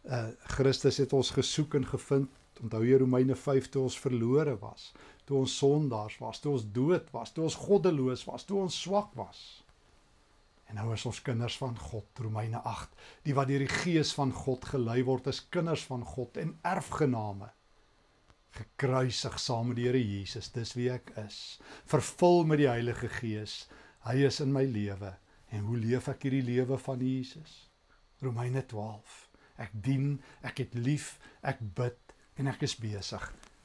uh 0.05 0.29
Christus 0.57 0.97
het 0.99 1.13
ons 1.13 1.31
gesoek 1.31 1.75
en 1.75 1.87
gevind. 1.87 2.31
Onthou 2.61 2.83
jy 2.85 2.99
Romeine 3.01 3.37
5 3.39 3.71
toe 3.73 3.87
ons 3.87 3.99
verlore 3.99 4.59
was, 4.61 4.91
toe 5.25 5.39
ons 5.41 5.57
sondaars 5.59 6.19
was, 6.21 6.41
toe 6.43 6.53
ons 6.53 6.67
dood 6.77 7.09
was, 7.15 7.33
toe 7.33 7.47
ons 7.49 7.59
goddeloos 7.65 8.27
was, 8.29 8.45
toe 8.45 8.61
ons 8.61 8.81
swak 8.85 9.17
was. 9.19 9.41
En 10.69 10.77
nou 10.81 10.93
is 10.95 11.07
ons 11.09 11.23
kinders 11.25 11.57
van 11.61 11.75
God, 11.79 12.07
Romeine 12.25 12.61
8. 12.69 12.93
Die 13.25 13.35
wat 13.37 13.49
deur 13.51 13.65
die 13.65 13.73
Gees 13.73 14.13
van 14.17 14.33
God 14.37 14.65
gelei 14.69 15.03
word, 15.05 15.27
is 15.33 15.43
kinders 15.53 15.85
van 15.89 16.05
God 16.05 16.39
en 16.41 16.57
erfgename 16.63 17.51
gekruisig 18.53 19.39
saam 19.41 19.71
met 19.71 19.79
die 19.81 19.87
Here 19.89 20.01
Jesus. 20.01 20.51
Dis 20.53 20.75
wie 20.77 20.91
ek 20.93 21.15
is. 21.25 21.39
Vervul 21.89 22.45
met 22.45 22.61
die 22.61 22.69
Heilige 22.69 23.09
Gees 23.09 23.63
Hy 24.03 24.25
is 24.27 24.41
in 24.43 24.51
my 24.51 24.65
lewe. 24.67 25.13
En 25.55 25.69
hoe 25.69 25.79
leef 25.79 26.09
ek 26.11 26.25
hierdie 26.27 26.43
lewe 26.43 26.75
van 26.81 27.03
Jesus? 27.07 27.69
Romeine 28.23 28.65
12. 28.67 29.19
Ek 29.63 29.75
dien, 29.85 30.17
ek 30.43 30.65
het 30.65 30.75
lief, 30.75 31.13
ek 31.47 31.61
bid 31.77 32.01
en 32.43 32.51
ek 32.51 32.65
is 32.67 32.75
besig. 32.75 33.23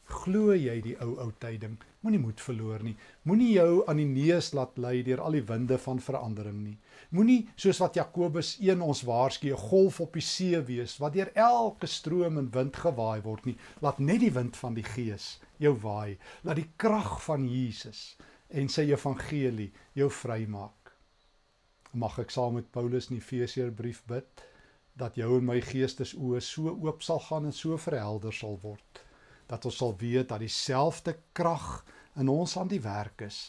Glo 0.07 0.53
jy 0.55 0.75
die 0.85 0.93
ou 1.03 1.17
ou 1.19 1.31
tyding? 1.41 1.73
Moenie 2.05 2.19
moed 2.21 2.39
verloor 2.39 2.83
nie. 2.85 2.93
Moenie 3.27 3.49
jou 3.57 3.81
aan 3.89 3.99
die 3.99 4.07
neus 4.07 4.53
laat 4.55 4.77
lei 4.79 5.01
deur 5.03 5.23
al 5.25 5.35
die 5.35 5.43
winde 5.49 5.79
van 5.83 5.99
verandering 6.03 6.59
nie. 6.61 6.75
Moenie 7.11 7.41
soos 7.59 7.81
wat 7.83 7.97
Jakobus 7.97 8.53
1 8.63 8.83
ons 8.85 9.01
waarsku, 9.09 9.49
'n 9.49 9.63
golf 9.69 9.99
op 9.99 10.13
die 10.13 10.23
see 10.23 10.61
wees 10.69 10.95
wat 11.01 11.13
deur 11.13 11.31
elke 11.35 11.87
stroom 11.87 12.37
en 12.37 12.53
wind 12.53 12.75
gewaai 12.85 13.21
word 13.25 13.45
nie. 13.45 13.57
Laat 13.81 13.99
net 13.99 14.21
die 14.21 14.31
wind 14.31 14.55
van 14.55 14.73
die 14.73 14.87
Gees 14.93 15.39
jou 15.59 15.73
waai. 15.73 16.17
Laat 16.43 16.61
die 16.61 16.71
krag 16.77 17.21
van 17.23 17.49
Jesus 17.49 18.15
en 18.49 18.69
sy 18.69 18.91
evangelie 18.93 19.71
jou 19.93 20.09
vrymaak. 20.09 20.93
Mag 21.93 22.19
ek 22.19 22.31
saam 22.31 22.53
met 22.53 22.71
Paulus 22.71 23.09
in 23.09 23.17
Efesiërbrief 23.17 24.03
bid 24.07 24.47
dat 24.97 25.15
jou 25.15 25.37
en 25.37 25.45
my 25.45 25.59
geestesoë 25.61 26.41
so 26.41 26.73
oop 26.73 27.03
sal 27.05 27.19
gaan 27.29 27.45
en 27.49 27.53
so 27.53 27.77
verhelder 27.77 28.33
sal 28.33 28.57
word 28.63 29.03
dat 29.47 29.65
ons 29.65 29.77
sal 29.79 29.95
weet 29.99 30.29
dat 30.29 30.43
dieselfde 30.43 31.15
krag 31.37 31.85
in 32.19 32.29
ons 32.29 32.57
aan 32.59 32.69
die 32.71 32.81
werk 32.83 33.23
is 33.27 33.39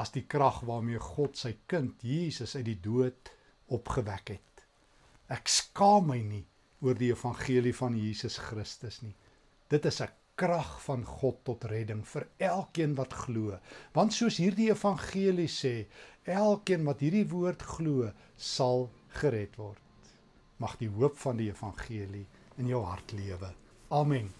as 0.00 0.12
die 0.12 0.24
krag 0.28 0.60
waarmee 0.68 1.00
God 1.00 1.38
sy 1.38 1.54
kind 1.70 2.02
Jesus 2.04 2.56
uit 2.56 2.66
die 2.66 2.80
dood 2.84 3.30
opgewek 3.72 4.34
het. 4.34 4.64
Ek 5.32 5.48
skaam 5.48 6.10
my 6.10 6.18
nie 6.24 6.44
oor 6.84 6.96
die 6.98 7.12
evangelie 7.14 7.74
van 7.76 7.96
Jesus 7.96 8.38
Christus 8.42 9.00
nie. 9.02 9.14
Dit 9.68 9.86
is 9.86 10.00
'n 10.02 10.12
krag 10.36 10.82
van 10.82 11.04
God 11.04 11.44
tot 11.44 11.64
redding 11.64 12.04
vir 12.06 12.28
elkeen 12.38 12.94
wat 12.94 13.12
glo. 13.12 13.58
Want 13.92 14.12
soos 14.12 14.36
hierdie 14.38 14.70
evangelie 14.70 15.48
sê, 15.48 15.86
elkeen 16.24 16.84
wat 16.84 17.00
hierdie 17.00 17.26
woord 17.28 17.62
glo, 17.62 18.12
sal 18.36 18.90
gered 19.08 19.56
word. 19.56 19.87
Mag 20.58 20.76
die 20.80 20.90
hoop 20.90 21.18
van 21.18 21.38
die 21.38 21.48
evangelie 21.52 22.26
in 22.58 22.70
jou 22.70 22.82
hart 22.84 23.12
lewe. 23.14 23.52
Amen. 23.94 24.30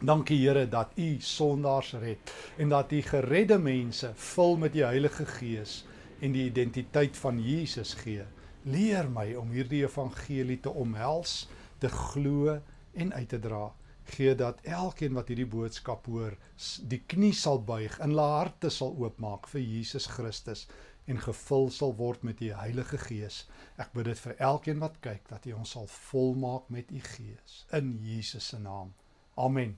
Dankie 0.00 0.38
Here 0.40 0.66
dat 0.68 0.94
U 0.96 1.08
sondaars 1.20 1.92
red 2.02 2.32
en 2.58 2.68
dat 2.68 2.92
U 2.92 3.02
geredde 3.02 3.58
mense 3.58 4.12
vul 4.14 4.56
met 4.56 4.72
die 4.72 4.84
Heilige 4.84 5.26
Gees 5.26 5.84
en 6.20 6.32
die 6.32 6.46
identiteit 6.48 7.16
van 7.16 7.40
Jesus 7.42 7.94
gee. 7.94 8.24
Leer 8.62 9.10
my 9.10 9.34
om 9.34 9.50
hierdie 9.52 9.82
evangelie 9.84 10.60
te 10.60 10.70
omhels, 10.70 11.48
te 11.78 11.88
glo 11.88 12.60
en 12.94 13.12
uit 13.12 13.28
te 13.28 13.38
dra 13.38 13.72
gee 14.04 14.34
dat 14.34 14.60
elkeen 14.62 15.14
wat 15.14 15.28
hierdie 15.28 15.48
boodskap 15.48 16.06
hoor, 16.06 16.36
die 16.82 17.00
knie 17.06 17.32
sal 17.34 17.62
buig 17.62 17.98
en 17.98 18.12
hulle 18.12 18.26
harte 18.34 18.70
sal 18.70 18.94
oopmaak 19.00 19.48
vir 19.48 19.60
Jesus 19.60 20.06
Christus 20.06 20.66
en 21.06 21.20
gevul 21.20 21.70
sal 21.70 21.94
word 21.96 22.22
met 22.24 22.38
die 22.40 22.52
Heilige 22.56 22.98
Gees. 22.98 23.44
Ek 23.80 23.92
bid 23.96 24.08
dit 24.08 24.20
vir 24.20 24.36
elkeen 24.48 24.80
wat 24.80 25.00
kyk 25.04 25.26
dat 25.28 25.46
U 25.48 25.56
ons 25.58 25.74
sal 25.76 25.88
volmaak 26.10 26.70
met 26.72 26.92
U 26.92 27.00
Gees 27.00 27.64
in 27.76 27.96
Jesus 28.04 28.48
se 28.52 28.60
naam. 28.60 28.94
Amen. 29.36 29.76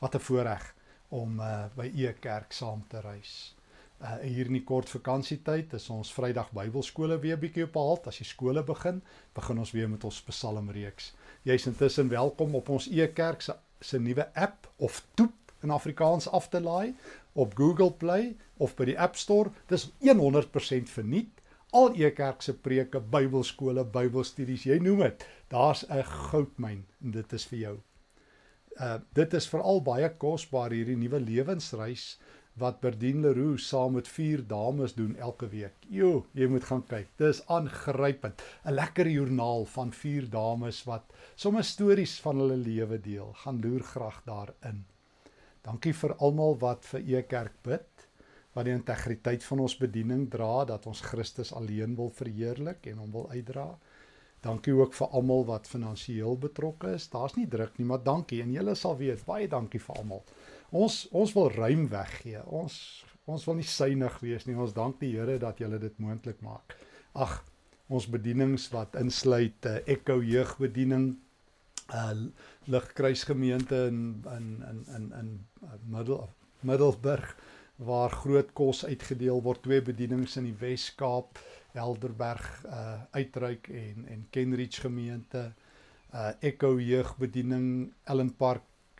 Wat 0.00 0.14
'n 0.14 0.26
voorreg 0.28 0.74
om 1.08 1.40
uh, 1.40 1.66
by 1.76 1.90
U 1.94 2.12
kerk 2.12 2.52
saam 2.52 2.84
te 2.88 3.00
reis. 3.00 3.54
Uh, 4.00 4.16
hier 4.22 4.46
in 4.46 4.56
die 4.56 4.64
kort 4.64 4.88
vakansietyd 4.88 5.74
is 5.76 5.90
ons 5.92 6.12
Vrydag 6.12 6.52
Bybelskole 6.56 7.18
weer 7.20 7.36
bietjie 7.36 7.66
op 7.66 7.74
halt. 7.76 8.06
As 8.06 8.16
die 8.22 8.24
skole 8.24 8.62
begin, 8.64 9.02
begin 9.36 9.58
ons 9.58 9.72
weer 9.76 9.88
met 9.88 10.04
ons 10.04 10.22
psalmreeks. 10.22 11.12
Jy's 11.42 11.66
intussen 11.66 12.08
welkom 12.08 12.54
op 12.54 12.68
ons 12.68 12.88
e-kerk 12.92 13.40
se 13.40 13.54
se 13.80 13.98
nuwe 13.98 14.26
app 14.36 14.66
of 14.76 14.98
toep 15.16 15.52
in 15.64 15.70
Afrikaans 15.70 16.28
af 16.28 16.48
te 16.52 16.60
laai 16.60 16.94
op 17.32 17.54
Google 17.56 17.92
Play 17.92 18.36
of 18.56 18.74
by 18.76 18.84
die 18.90 18.98
App 19.00 19.16
Store. 19.16 19.50
Dis 19.72 19.88
100% 20.04 20.92
verniet. 20.92 21.40
al 21.70 21.94
e 21.94 22.10
kerk 22.10 22.42
se 22.42 22.52
preke, 22.54 23.00
Bybelskole, 23.00 23.84
Bybelstudies, 23.84 24.64
jy 24.66 24.78
noem 24.82 25.04
dit. 25.04 25.26
Daar's 25.48 25.84
'n 25.88 26.02
goudmyn 26.02 26.84
en 27.02 27.10
dit 27.10 27.32
is 27.32 27.46
vir 27.46 27.58
jou. 27.58 27.76
Uh 28.80 28.98
dit 29.14 29.34
is 29.34 29.48
veral 29.48 29.82
baie 29.82 30.10
kosbaar 30.18 30.70
hierdie 30.70 30.96
nuwe 30.96 31.20
lewensreis 31.20 32.18
wat 32.58 32.80
Berdien 32.80 33.20
Leroux 33.22 33.68
saam 33.68 33.94
met 33.94 34.08
vier 34.08 34.42
dames 34.46 34.94
doen 34.94 35.16
elke 35.16 35.48
week. 35.48 35.74
Jo, 35.88 36.26
jy 36.32 36.46
moet 36.50 36.64
gaan 36.64 36.82
kyk. 36.86 37.08
Dis 37.16 37.42
aangrypend. 37.46 38.42
'n 38.64 38.74
Lekker 38.74 39.08
joernaal 39.08 39.64
van 39.64 39.92
vier 39.92 40.28
dames 40.30 40.84
wat 40.84 41.04
sommer 41.34 41.64
stories 41.64 42.20
van 42.20 42.36
hulle 42.36 42.56
lewe 42.56 43.00
deel. 43.00 43.32
Gaan 43.32 43.60
loer 43.60 43.82
graag 43.82 44.22
daarin. 44.24 44.84
Dankie 45.62 45.92
vir 45.92 46.14
almal 46.18 46.58
wat 46.58 46.84
vir 46.84 47.00
e 47.00 47.22
kerk 47.22 47.62
bid 47.62 47.86
wat 48.52 48.66
die 48.66 48.74
integriteit 48.74 49.44
van 49.46 49.60
ons 49.60 49.76
bediening 49.78 50.26
dra 50.30 50.64
dat 50.64 50.86
ons 50.90 51.00
Christus 51.06 51.52
alleen 51.54 51.94
wil 51.96 52.10
verheerlik 52.10 52.86
en 52.86 52.98
hom 52.98 53.12
wil 53.14 53.30
uitdra. 53.30 53.66
Dankie 54.42 54.72
ook 54.72 54.94
vir 54.96 55.12
almal 55.18 55.44
wat 55.44 55.68
finansiëel 55.68 56.38
betrokke 56.40 56.94
is. 56.96 57.10
Daar's 57.12 57.36
nie 57.36 57.46
druk 57.46 57.76
nie, 57.78 57.86
maar 57.86 58.02
dankie 58.02 58.40
en 58.42 58.54
julle 58.54 58.74
sal 58.74 58.96
weet, 58.96 59.24
baie 59.26 59.48
dankie 59.48 59.80
vir 59.84 60.00
almal. 60.00 60.24
Ons 60.70 61.08
ons 61.10 61.32
wil 61.34 61.50
ruim 61.50 61.86
weggee. 61.90 62.42
Ons 62.46 63.04
ons 63.30 63.44
wil 63.46 63.58
nie 63.60 63.66
suinig 63.66 64.18
wees 64.22 64.46
nie. 64.46 64.56
Ons 64.58 64.74
dank 64.74 64.98
die 65.02 65.12
Here 65.14 65.38
dat 65.38 65.58
julle 65.62 65.78
dit 65.82 65.96
moontlik 66.02 66.40
maak. 66.42 66.74
Ag, 67.14 67.40
ons 67.90 68.06
bedienings 68.10 68.68
wat 68.74 68.94
insluit 68.98 69.66
uh, 69.66 69.78
Echo 69.90 70.20
jeugbediening, 70.22 71.12
uh 71.94 72.14
Ligkruisgemeente 72.70 73.86
in 73.90 74.22
in 74.36 74.50
in 74.70 74.84
in 74.96 75.06
in 75.18 75.30
uh, 75.64 75.78
Middel 75.90 76.28
Middelburg 76.62 77.34
waar 77.80 78.12
groot 78.12 78.52
kos 78.52 78.84
uitgedeel 78.84 79.40
word, 79.42 79.62
twee 79.64 79.80
bedienings 79.82 80.36
in 80.36 80.44
die 80.50 80.56
Wes-Kaap, 80.60 81.38
Helderberg 81.74 82.46
uh 82.68 83.00
uitreik 83.16 83.70
en 83.74 84.06
en 84.06 84.26
Kenridge 84.30 84.84
gemeente, 84.86 85.50
uh 86.14 86.30
Echo 86.40 86.76
jeugbediening, 86.78 87.90
Ellen 88.04 88.30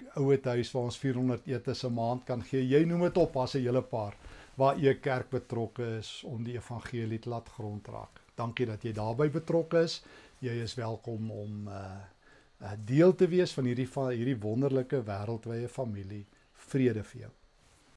Park 0.00 0.16
ouethuis 0.16 0.70
waar 0.72 0.86
ons 0.88 0.98
400 0.98 1.46
etes 1.46 1.84
'n 1.84 1.92
maand 1.92 2.24
kan 2.24 2.42
gee. 2.42 2.68
Jy 2.68 2.84
noem 2.84 3.00
dit 3.00 3.16
op 3.16 3.36
as 3.36 3.54
'n 3.54 3.62
hele 3.62 3.82
paar 3.82 4.16
waar 4.56 4.78
u 4.78 4.94
kerk 4.94 5.30
betrokke 5.30 5.98
is 5.98 6.22
om 6.24 6.44
die 6.44 6.54
evangelie 6.54 7.18
te 7.18 7.28
laat 7.28 7.48
grondraak. 7.48 8.20
Dankie 8.34 8.66
dat 8.66 8.82
jy 8.82 8.92
daarbey 8.92 9.30
betrokke 9.30 9.82
is. 9.82 10.02
Jy 10.38 10.62
is 10.62 10.74
welkom 10.74 11.30
om 11.30 11.68
uh 11.68 12.72
deel 12.84 13.14
te 13.14 13.26
wees 13.26 13.52
van 13.52 13.64
hierdie 13.64 13.88
van 13.88 14.10
hierdie 14.10 14.40
wonderlike 14.40 15.02
wêreldwye 15.02 15.68
familie. 15.68 16.26
Vrede 16.52 17.02
vir 17.02 17.20
jou. 17.20 17.39